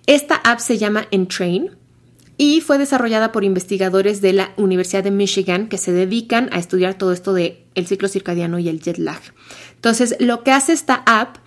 Esta 0.06 0.36
app 0.36 0.60
se 0.60 0.78
llama 0.78 1.08
Entrain 1.12 1.72
y 2.38 2.62
fue 2.62 2.78
desarrollada 2.78 3.32
por 3.32 3.44
investigadores 3.44 4.22
de 4.22 4.34
la 4.34 4.54
Universidad 4.58 5.04
de 5.04 5.12
Michigan 5.12 5.70
que 5.70 5.78
se 5.78 5.92
dedican 5.92 6.50
a 6.52 6.60
estudiar 6.60 6.96
todo 6.96 7.14
esto 7.14 7.34
de 7.34 7.66
el 7.76 7.88
ciclo 7.88 8.08
circadiano 8.08 8.60
y 8.60 8.70
el 8.70 8.82
jet 8.82 8.98
lag. 8.98 9.22
Entonces, 9.76 10.16
lo 10.20 10.44
que 10.44 10.52
hace 10.52 10.74
esta 10.74 11.04
app 11.06 11.38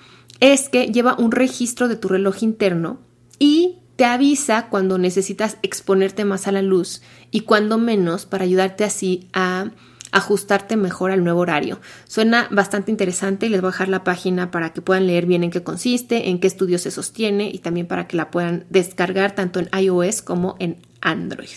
es 0.41 0.69
que 0.69 0.87
lleva 0.87 1.17
un 1.19 1.33
registro 1.33 1.89
de 1.89 1.97
tu 1.97 2.09
reloj 2.09 2.43
interno 2.43 3.01
y 3.39 3.79
te 3.97 4.05
avisa 4.05 4.69
cuando 4.69 4.99
necesitas 4.99 5.57
exponerte 5.63 6.25
más 6.25 6.47
a 6.47 6.53
la 6.53 6.63
luz 6.63 7.03
y 7.31 7.41
cuando 7.41 7.79
menos 7.79 8.27
para 8.27 8.45
ayudarte 8.45 8.85
así 8.85 9.29
a 9.33 9.71
ajustarte 10.13 10.77
mejor 10.77 11.11
al 11.11 11.25
nuevo 11.25 11.41
horario. 11.41 11.81
Suena 12.07 12.49
bastante 12.51 12.91
interesante 12.91 13.47
y 13.47 13.49
les 13.49 13.61
voy 13.61 13.69
a 13.69 13.73
dejar 13.73 13.89
la 13.89 14.05
página 14.05 14.51
para 14.51 14.73
que 14.73 14.83
puedan 14.83 15.07
leer 15.07 15.27
bien 15.27 15.45
en 15.45 15.51
qué 15.51 15.63
consiste, 15.63 16.29
en 16.29 16.41
qué 16.41 16.47
estudio 16.47 16.79
se 16.79 16.91
sostiene 16.91 17.51
y 17.53 17.59
también 17.59 17.87
para 17.87 18.07
que 18.07 18.17
la 18.17 18.31
puedan 18.31 18.65
descargar 18.71 19.35
tanto 19.35 19.61
en 19.61 19.69
iOS 19.79 20.23
como 20.23 20.57
en 20.59 20.79
Android. 21.01 21.49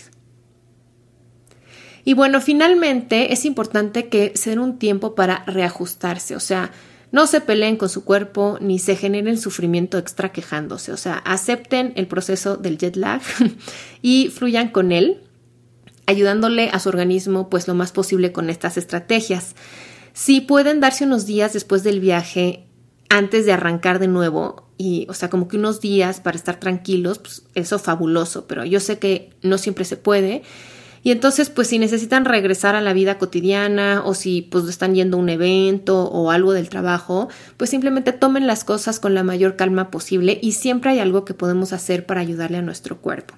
Y 2.04 2.14
bueno, 2.14 2.40
finalmente 2.40 3.32
es 3.32 3.44
importante 3.44 4.08
que 4.08 4.32
se 4.34 4.50
den 4.50 4.58
un 4.58 4.78
tiempo 4.78 5.14
para 5.14 5.44
reajustarse, 5.46 6.34
o 6.34 6.40
sea, 6.40 6.70
no 7.12 7.26
se 7.26 7.40
peleen 7.40 7.76
con 7.76 7.88
su 7.88 8.04
cuerpo 8.04 8.56
ni 8.60 8.78
se 8.78 8.96
generen 8.96 9.36
sufrimiento 9.36 9.98
extra 9.98 10.32
quejándose, 10.32 10.92
o 10.92 10.96
sea, 10.96 11.14
acepten 11.16 11.92
el 11.96 12.06
proceso 12.06 12.56
del 12.56 12.78
jet 12.78 12.96
lag 12.96 13.20
y 14.02 14.28
fluyan 14.28 14.68
con 14.68 14.92
él 14.92 15.20
ayudándole 16.10 16.70
a 16.70 16.78
su 16.78 16.88
organismo 16.88 17.48
pues 17.48 17.68
lo 17.68 17.74
más 17.74 17.92
posible 17.92 18.32
con 18.32 18.50
estas 18.50 18.76
estrategias. 18.76 19.54
Si 20.12 20.40
pueden 20.40 20.80
darse 20.80 21.04
unos 21.04 21.26
días 21.26 21.52
después 21.52 21.82
del 21.82 22.00
viaje 22.00 22.66
antes 23.08 23.46
de 23.46 23.52
arrancar 23.52 23.98
de 23.98 24.08
nuevo 24.08 24.68
y, 24.76 25.06
o 25.08 25.14
sea, 25.14 25.28
como 25.28 25.48
que 25.48 25.56
unos 25.56 25.80
días 25.80 26.20
para 26.20 26.36
estar 26.36 26.58
tranquilos, 26.58 27.18
pues 27.18 27.42
eso 27.54 27.78
fabuloso, 27.78 28.46
pero 28.46 28.64
yo 28.64 28.80
sé 28.80 28.98
que 28.98 29.30
no 29.42 29.58
siempre 29.58 29.84
se 29.84 29.96
puede. 29.96 30.42
Y 31.02 31.12
entonces, 31.12 31.48
pues 31.48 31.68
si 31.68 31.78
necesitan 31.78 32.24
regresar 32.24 32.76
a 32.76 32.80
la 32.80 32.92
vida 32.92 33.18
cotidiana 33.18 34.02
o 34.04 34.14
si 34.14 34.42
pues 34.42 34.64
están 34.66 34.94
yendo 34.94 35.16
a 35.16 35.20
un 35.20 35.28
evento 35.28 36.04
o 36.04 36.30
algo 36.30 36.52
del 36.52 36.68
trabajo, 36.68 37.28
pues 37.56 37.70
simplemente 37.70 38.12
tomen 38.12 38.46
las 38.46 38.64
cosas 38.64 39.00
con 39.00 39.14
la 39.14 39.22
mayor 39.22 39.56
calma 39.56 39.90
posible 39.90 40.38
y 40.42 40.52
siempre 40.52 40.90
hay 40.90 40.98
algo 40.98 41.24
que 41.24 41.34
podemos 41.34 41.72
hacer 41.72 42.04
para 42.04 42.20
ayudarle 42.20 42.58
a 42.58 42.62
nuestro 42.62 42.98
cuerpo. 42.98 43.34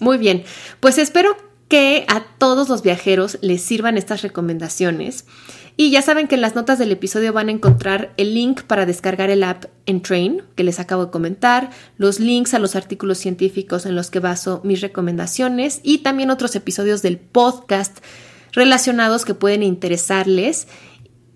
Muy 0.00 0.18
bien, 0.18 0.44
pues 0.80 0.98
espero 0.98 1.36
que 1.68 2.04
a 2.08 2.24
todos 2.38 2.68
los 2.68 2.82
viajeros 2.82 3.38
les 3.40 3.62
sirvan 3.62 3.96
estas 3.96 4.22
recomendaciones. 4.22 5.24
Y 5.76 5.90
ya 5.90 6.02
saben 6.02 6.28
que 6.28 6.36
en 6.36 6.40
las 6.40 6.54
notas 6.54 6.78
del 6.78 6.92
episodio 6.92 7.32
van 7.32 7.48
a 7.48 7.52
encontrar 7.52 8.12
el 8.16 8.34
link 8.34 8.62
para 8.62 8.86
descargar 8.86 9.30
el 9.30 9.42
app 9.42 9.64
en 9.86 10.02
Train, 10.02 10.42
que 10.54 10.62
les 10.62 10.78
acabo 10.78 11.06
de 11.06 11.10
comentar, 11.10 11.70
los 11.96 12.20
links 12.20 12.54
a 12.54 12.60
los 12.60 12.76
artículos 12.76 13.18
científicos 13.18 13.84
en 13.84 13.96
los 13.96 14.10
que 14.10 14.20
baso 14.20 14.60
mis 14.62 14.80
recomendaciones 14.82 15.80
y 15.82 15.98
también 15.98 16.30
otros 16.30 16.54
episodios 16.54 17.02
del 17.02 17.18
podcast 17.18 17.98
relacionados 18.52 19.24
que 19.24 19.34
pueden 19.34 19.64
interesarles. 19.64 20.68